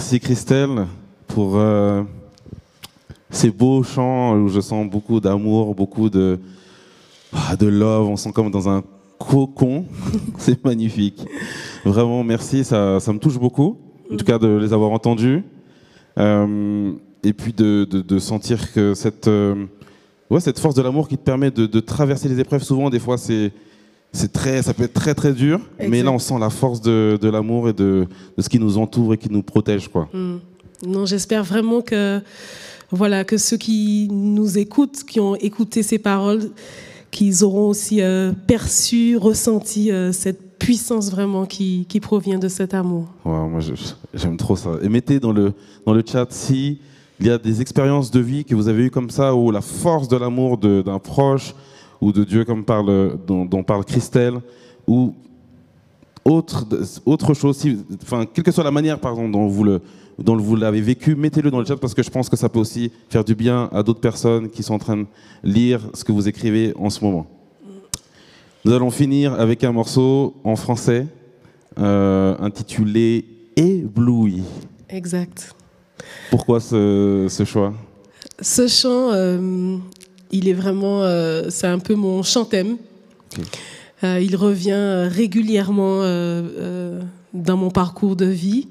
Merci 0.00 0.18
Christelle 0.18 0.86
pour 1.26 1.58
euh, 1.58 2.02
ces 3.28 3.50
beaux 3.50 3.82
chants 3.82 4.34
où 4.34 4.48
je 4.48 4.58
sens 4.58 4.88
beaucoup 4.88 5.20
d'amour, 5.20 5.74
beaucoup 5.74 6.08
de, 6.08 6.40
ah, 7.34 7.54
de 7.54 7.66
love. 7.66 8.08
On 8.08 8.16
sent 8.16 8.32
comme 8.32 8.50
dans 8.50 8.66
un 8.66 8.82
cocon. 9.18 9.84
C'est 10.38 10.64
magnifique. 10.64 11.22
Vraiment, 11.84 12.24
merci. 12.24 12.64
Ça, 12.64 12.98
ça 12.98 13.12
me 13.12 13.18
touche 13.18 13.38
beaucoup, 13.38 13.76
en 14.10 14.16
tout 14.16 14.24
cas 14.24 14.38
de 14.38 14.48
les 14.48 14.72
avoir 14.72 14.90
entendus. 14.92 15.44
Euh, 16.16 16.92
et 17.22 17.34
puis 17.34 17.52
de, 17.52 17.84
de- 17.84 18.18
sentir 18.18 18.72
que 18.72 18.94
cette, 18.94 19.28
euh, 19.28 19.66
ouais, 20.30 20.40
cette 20.40 20.58
force 20.58 20.74
de 20.76 20.80
l'amour 20.80 21.08
qui 21.08 21.18
te 21.18 21.22
permet 21.22 21.50
de 21.50 21.78
traverser 21.80 22.26
les 22.30 22.40
épreuves, 22.40 22.62
souvent, 22.62 22.88
des 22.88 23.00
fois, 23.00 23.18
c'est. 23.18 23.52
C'est 24.12 24.32
très, 24.32 24.62
ça 24.62 24.74
peut 24.74 24.84
être 24.84 24.94
très 24.94 25.14
très 25.14 25.32
dur, 25.32 25.60
mais 25.88 26.02
là 26.02 26.10
on 26.10 26.18
sent 26.18 26.38
la 26.40 26.50
force 26.50 26.80
de, 26.80 27.16
de 27.20 27.28
l'amour 27.28 27.68
et 27.68 27.72
de, 27.72 28.06
de 28.36 28.42
ce 28.42 28.48
qui 28.48 28.58
nous 28.58 28.76
entoure 28.76 29.14
et 29.14 29.18
qui 29.18 29.30
nous 29.30 29.42
protège. 29.42 29.88
Quoi. 29.88 30.08
Mm. 30.12 30.38
Non, 30.86 31.06
j'espère 31.06 31.44
vraiment 31.44 31.80
que, 31.80 32.20
voilà, 32.90 33.24
que 33.24 33.36
ceux 33.36 33.56
qui 33.56 34.08
nous 34.10 34.58
écoutent, 34.58 35.04
qui 35.04 35.20
ont 35.20 35.36
écouté 35.36 35.82
ces 35.82 35.98
paroles, 35.98 36.50
qu'ils 37.10 37.44
auront 37.44 37.68
aussi 37.68 38.00
euh, 38.00 38.32
perçu, 38.46 39.16
ressenti 39.16 39.92
euh, 39.92 40.10
cette 40.12 40.58
puissance 40.58 41.10
vraiment 41.10 41.46
qui, 41.46 41.86
qui 41.88 42.00
provient 42.00 42.38
de 42.38 42.48
cet 42.48 42.74
amour. 42.74 43.06
Moi, 43.24 43.60
j'aime 44.14 44.36
trop 44.36 44.56
ça. 44.56 44.70
Et 44.82 44.88
mettez 44.88 45.20
dans 45.20 45.32
le, 45.32 45.52
dans 45.86 45.92
le 45.92 46.02
chat 46.04 46.26
si 46.30 46.78
il 47.18 47.26
y 47.26 47.30
a 47.30 47.38
des 47.38 47.60
expériences 47.60 48.10
de 48.10 48.20
vie 48.20 48.44
que 48.44 48.54
vous 48.54 48.68
avez 48.68 48.86
eues 48.86 48.90
comme 48.90 49.10
ça, 49.10 49.34
où 49.34 49.50
la 49.50 49.60
force 49.60 50.08
de 50.08 50.16
l'amour 50.16 50.58
d'un 50.58 50.98
proche 50.98 51.54
ou 52.00 52.12
de 52.12 52.24
Dieu, 52.24 52.44
comme 52.44 52.64
parle, 52.64 53.18
dont, 53.26 53.44
dont 53.44 53.62
parle 53.62 53.84
Christelle, 53.84 54.40
ou 54.86 55.14
autre, 56.24 56.66
autre 57.06 57.34
chose, 57.34 57.56
si- 57.56 57.78
enfin, 58.02 58.26
quelle 58.26 58.44
que 58.44 58.52
soit 58.52 58.64
la 58.64 58.70
manière, 58.70 58.98
par 58.98 59.12
exemple, 59.12 59.32
dont 59.32 59.46
vous 59.46 59.64
le 59.64 59.80
dont 60.18 60.36
vous 60.36 60.54
l'avez 60.54 60.82
vécu, 60.82 61.14
mettez-le 61.14 61.50
dans 61.50 61.60
le 61.60 61.64
chat 61.64 61.76
parce 61.78 61.94
que 61.94 62.02
je 62.02 62.10
pense 62.10 62.28
que 62.28 62.36
ça 62.36 62.50
peut 62.50 62.58
aussi 62.58 62.92
faire 63.08 63.24
du 63.24 63.34
bien 63.34 63.70
à 63.72 63.82
d'autres 63.82 64.00
personnes 64.02 64.50
qui 64.50 64.62
sont 64.62 64.74
en 64.74 64.78
train 64.78 64.98
de 64.98 65.06
lire 65.42 65.80
ce 65.94 66.04
que 66.04 66.12
vous 66.12 66.28
écrivez 66.28 66.74
en 66.76 66.90
ce 66.90 67.02
moment. 67.02 67.26
Nous 68.66 68.72
allons 68.74 68.90
finir 68.90 69.32
avec 69.40 69.64
un 69.64 69.72
morceau 69.72 70.34
en 70.44 70.56
français 70.56 71.06
euh, 71.78 72.36
intitulé 72.38 73.24
Ébloui. 73.56 74.42
Exact. 74.90 75.54
Pourquoi 76.30 76.60
ce, 76.60 77.26
ce 77.30 77.44
choix? 77.44 77.72
Ce 78.42 78.68
chant, 78.68 79.12
euh, 79.12 79.78
il 80.30 80.48
est 80.48 80.54
vraiment, 80.54 81.02
euh, 81.02 81.46
c'est 81.50 81.66
un 81.66 81.78
peu 81.78 81.94
mon 81.94 82.22
chant 82.22 82.44
thème. 82.44 82.76
Ok. 83.38 83.46
Euh, 84.02 84.20
il 84.20 84.34
revient 84.34 85.08
régulièrement 85.10 86.02
euh, 86.02 86.42
euh, 86.58 87.00
dans 87.34 87.56
mon 87.56 87.70
parcours 87.70 88.16
de 88.16 88.26
vie. 88.26 88.68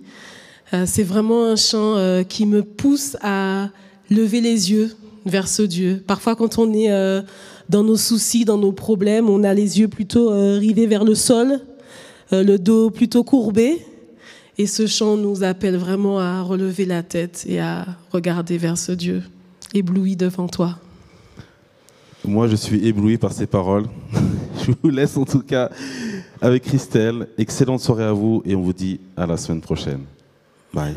C'est 0.86 1.04
vraiment 1.04 1.46
un 1.46 1.56
chant 1.56 2.24
qui 2.30 2.46
me 2.46 2.62
pousse 2.62 3.18
à 3.24 3.70
lever 4.12 4.40
les 4.40 4.72
yeux 4.72 4.96
vers 5.26 5.48
ce 5.48 5.64
Dieu. 5.64 6.04
Parfois, 6.06 6.36
quand 6.36 6.60
on 6.60 6.72
est 6.74 6.92
euh, 6.92 7.22
dans 7.70 7.84
nos 7.84 7.96
soucis, 7.96 8.46
dans 8.46 8.58
nos 8.58 8.72
problèmes, 8.72 9.30
on 9.30 9.44
a 9.44 9.54
les 9.54 9.80
yeux 9.80 9.88
plutôt 9.88 10.32
euh, 10.32 10.58
rivés 10.60 10.86
vers 10.86 11.04
le 11.04 11.16
sol, 11.16 11.60
euh, 12.34 12.44
le 12.44 12.60
dos 12.60 12.92
plutôt 12.92 13.24
courbé. 13.24 13.84
Et 14.58 14.68
ce 14.68 14.88
chant 14.88 15.16
nous 15.18 15.44
appelle 15.44 15.78
vraiment 15.78 16.20
à 16.20 16.42
relever 16.42 16.86
la 16.86 17.02
tête 17.02 17.46
et 17.48 17.60
à 17.60 17.88
regarder 18.12 18.58
vers 18.58 18.78
ce 18.78 18.92
Dieu 18.92 19.24
ébloui 19.74 20.16
devant 20.16 20.48
toi. 20.48 20.78
Moi, 22.26 22.48
je 22.48 22.56
suis 22.56 22.86
ébloui 22.86 23.18
par 23.18 23.32
ces 23.32 23.48
paroles. 23.48 23.86
je 24.66 24.72
vous 24.82 24.90
laisse 24.90 25.16
en 25.18 25.26
tout 25.26 25.42
cas 25.42 25.70
avec 26.42 26.64
Christelle. 26.64 27.28
Excellente 27.38 27.80
soirée 27.80 28.06
à 28.06 28.14
vous 28.14 28.42
et 28.46 28.56
on 28.56 28.62
vous 28.62 28.74
dit 28.74 29.00
à 29.16 29.26
la 29.26 29.38
semaine 29.38 29.62
prochaine. 29.62 30.04
Bye. 30.74 30.96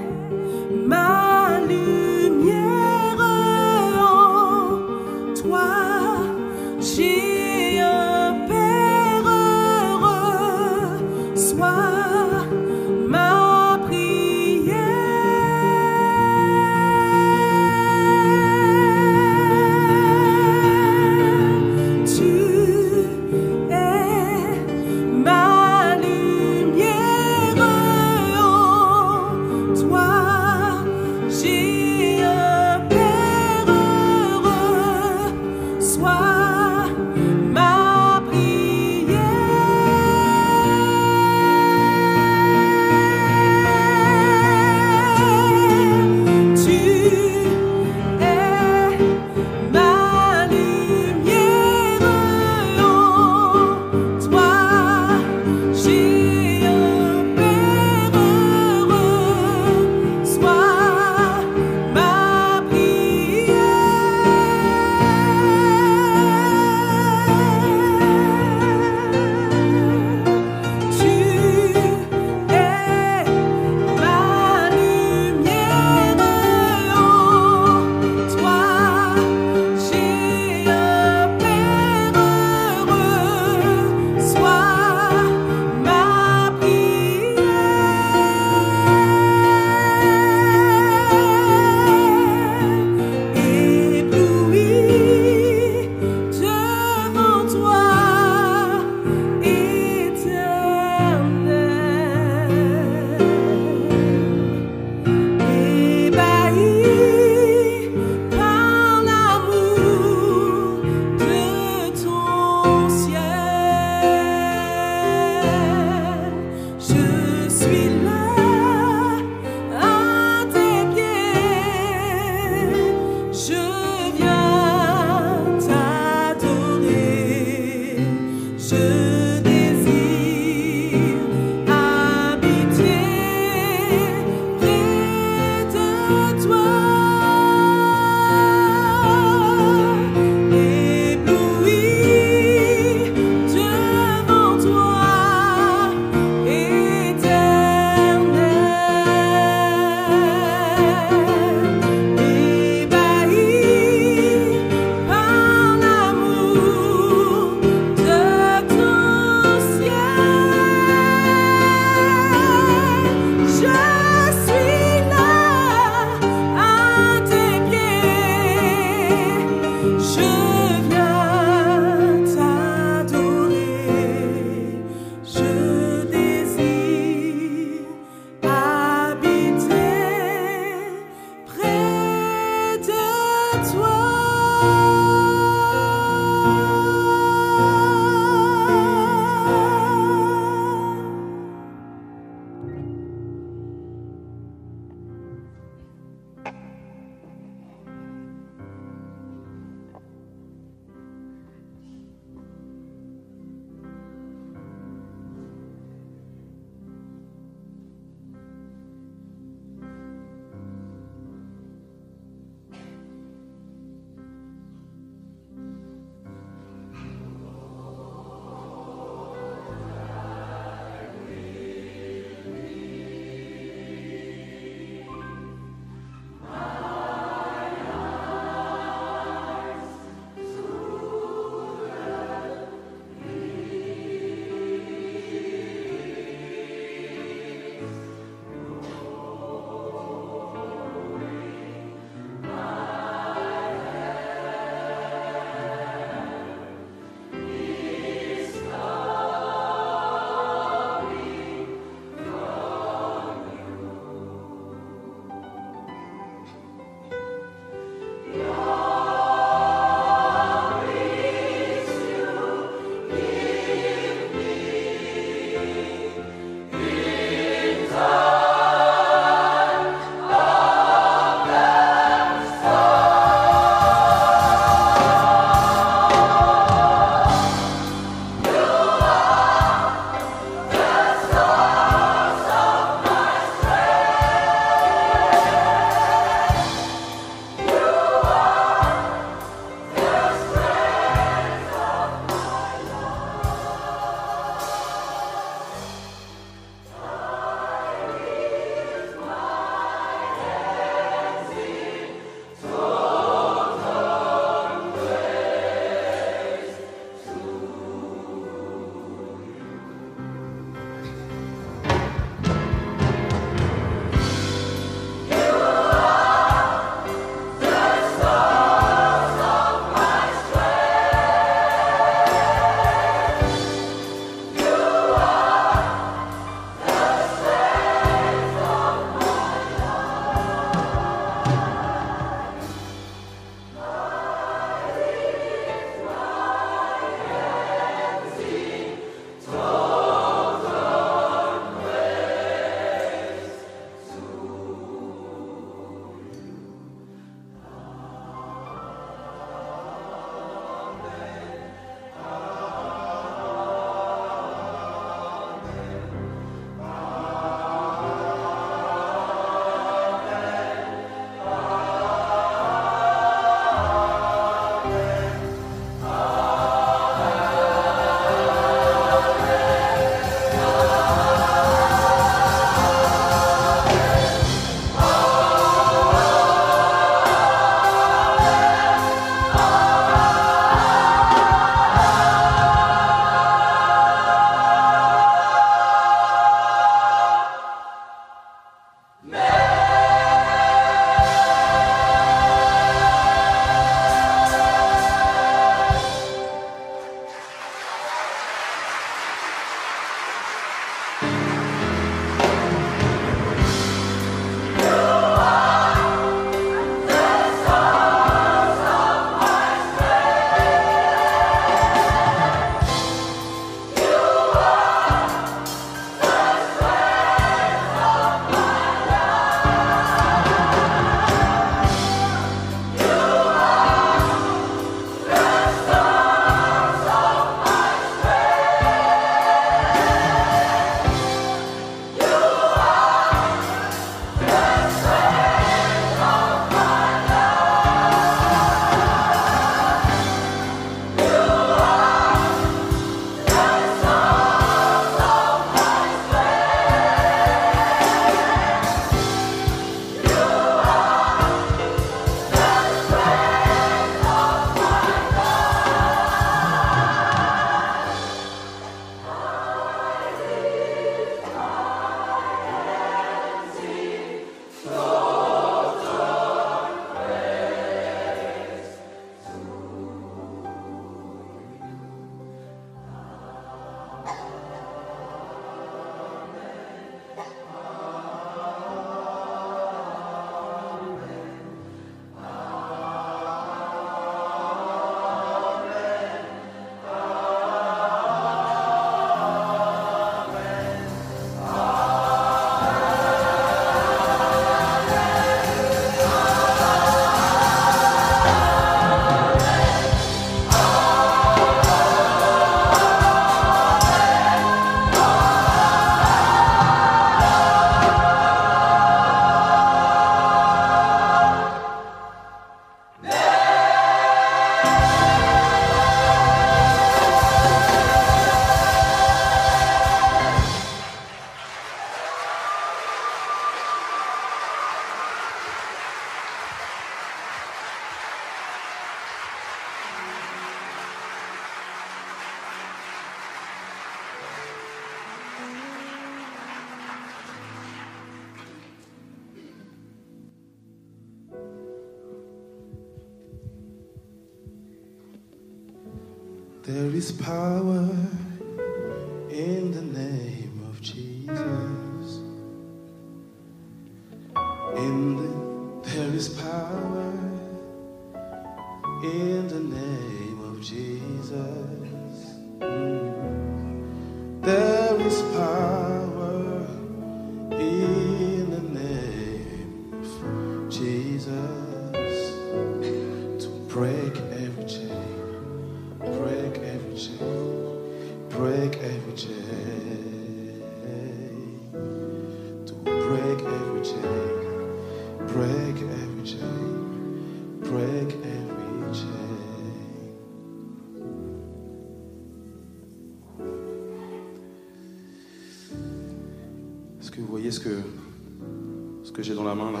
Que 599.40 599.46
j'ai 599.46 599.54
dans 599.54 599.64
la 599.64 599.74
main 599.74 599.90
là 599.90 600.00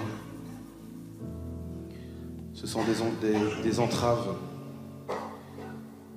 Ce 2.52 2.66
sont 2.66 2.84
des, 2.84 3.00
en- 3.00 3.10
des- 3.22 3.62
des 3.62 3.80
entraves. 3.80 4.34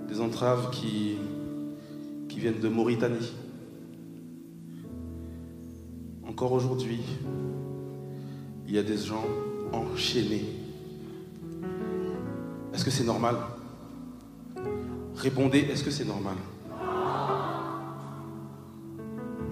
Des 0.09 0.19
entraves 0.19 0.71
qui, 0.71 1.15
qui 2.27 2.39
viennent 2.41 2.59
de 2.59 2.67
Mauritanie. 2.67 3.31
Encore 6.27 6.51
aujourd'hui, 6.51 6.99
il 8.67 8.73
y 8.73 8.77
a 8.77 8.83
des 8.83 8.97
gens 8.97 9.23
enchaînés. 9.71 10.43
Est-ce 12.73 12.83
que 12.83 12.91
c'est 12.91 13.05
normal? 13.05 13.37
Répondez, 15.15 15.59
est-ce 15.59 15.83
que 15.85 15.91
c'est 15.91 16.03
normal? 16.05 16.35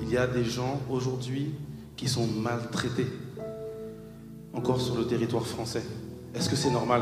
Il 0.01 0.09
y 0.11 0.17
a 0.17 0.27
des 0.27 0.43
gens 0.43 0.81
aujourd'hui 0.89 1.51
qui 1.95 2.09
sont 2.09 2.27
maltraités, 2.27 3.07
encore 4.53 4.79
sur 4.79 4.95
le 4.95 5.05
territoire 5.05 5.45
français. 5.45 5.83
Est-ce 6.33 6.49
que 6.49 6.55
c'est 6.55 6.71
normal? 6.71 7.01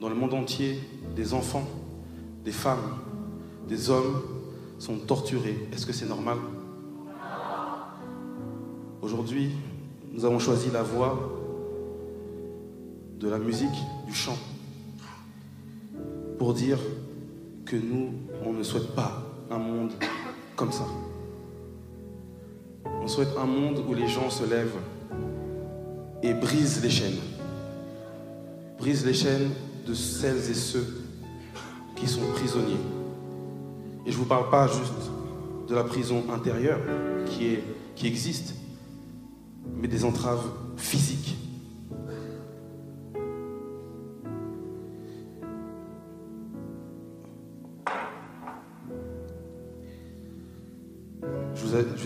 Dans 0.00 0.08
le 0.08 0.14
monde 0.14 0.34
entier, 0.34 0.78
des 1.14 1.32
enfants, 1.32 1.64
des 2.44 2.52
femmes, 2.52 2.98
des 3.68 3.90
hommes 3.90 4.22
sont 4.78 4.96
torturés. 4.96 5.68
Est-ce 5.72 5.86
que 5.86 5.92
c'est 5.92 6.08
normal? 6.08 6.38
Aujourd'hui, 9.00 9.50
nous 10.12 10.24
avons 10.24 10.38
choisi 10.38 10.70
la 10.70 10.82
voie 10.82 11.38
de 13.18 13.28
la 13.28 13.38
musique, 13.38 13.68
du 14.06 14.12
chant, 14.12 14.36
pour 16.38 16.54
dire 16.54 16.78
que 17.64 17.76
nous, 17.76 18.12
on 18.44 18.52
ne 18.52 18.62
souhaite 18.64 18.94
pas 18.94 19.22
un 19.50 19.58
monde 19.58 19.92
comme 20.56 20.72
ça. 20.72 20.84
On 23.02 23.08
souhaite 23.08 23.36
un 23.36 23.46
monde 23.46 23.82
où 23.88 23.94
les 23.94 24.06
gens 24.06 24.30
se 24.30 24.44
lèvent 24.44 24.78
et 26.22 26.34
brisent 26.34 26.80
les 26.84 26.90
chaînes. 26.90 27.18
Brisent 28.78 29.04
les 29.04 29.14
chaînes 29.14 29.50
de 29.88 29.92
celles 29.92 30.48
et 30.48 30.54
ceux 30.54 31.02
qui 31.96 32.06
sont 32.06 32.20
prisonniers. 32.32 32.78
Et 34.06 34.12
je 34.12 34.16
ne 34.16 34.22
vous 34.22 34.28
parle 34.28 34.48
pas 34.50 34.68
juste 34.68 35.10
de 35.68 35.74
la 35.74 35.82
prison 35.82 36.24
intérieure 36.32 36.78
qui, 37.26 38.06
existe, 38.06 38.54
mais 39.76 39.88
des 39.88 40.04
entraves 40.04 40.44
physiques. 40.76 41.36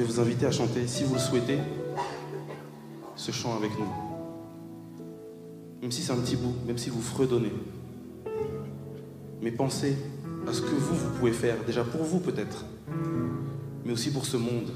Vous 0.06 0.20
inviter 0.20 0.46
à 0.46 0.50
chanter, 0.50 0.86
si 0.86 1.04
vous 1.04 1.14
le 1.14 1.20
souhaitez, 1.20 1.58
ce 3.16 3.32
chant 3.32 3.56
avec 3.56 3.70
nous. 3.78 3.88
Même 5.82 5.90
si 5.90 6.02
c'est 6.02 6.12
un 6.12 6.16
petit 6.16 6.36
bout, 6.36 6.54
même 6.66 6.78
si 6.78 6.90
vous 6.90 7.02
fredonnez. 7.02 7.52
Mais 9.42 9.50
pensez 9.50 9.96
à 10.48 10.52
ce 10.52 10.62
que 10.62 10.74
vous, 10.74 10.94
vous 10.94 11.10
pouvez 11.18 11.32
faire, 11.32 11.56
déjà 11.66 11.84
pour 11.84 12.02
vous 12.02 12.20
peut-être, 12.20 12.64
mais 13.84 13.92
aussi 13.92 14.10
pour 14.10 14.26
ce 14.26 14.36
monde. 14.36 14.70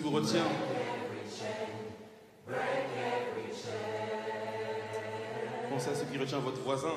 Vous 0.00 0.10
retient. 0.10 0.44
Pensez 5.70 5.90
à 5.90 5.94
ce 5.94 6.04
qui 6.04 6.18
retient 6.18 6.38
votre 6.38 6.60
voisin, 6.62 6.92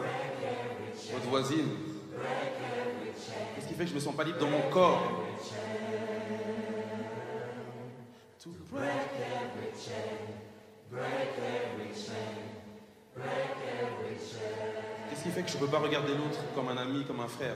votre 1.12 1.30
voisine. 1.30 1.70
Qu'est-ce 3.56 3.68
qui 3.68 3.74
fait 3.74 3.84
que 3.84 3.90
je 3.90 3.96
me 3.96 4.00
sens 4.00 4.16
pas 4.16 4.24
libre 4.24 4.40
dans 4.40 4.50
mon 4.50 4.70
corps? 4.70 5.02
Qu'est-ce 15.10 15.24
qui 15.24 15.30
fait 15.30 15.44
que 15.44 15.50
je 15.50 15.58
peux 15.58 15.68
pas 15.68 15.80
regarder 15.80 16.14
l'autre 16.14 16.40
comme 16.56 16.70
un 16.70 16.78
ami, 16.78 17.06
comme 17.06 17.20
un 17.20 17.28
frère? 17.28 17.56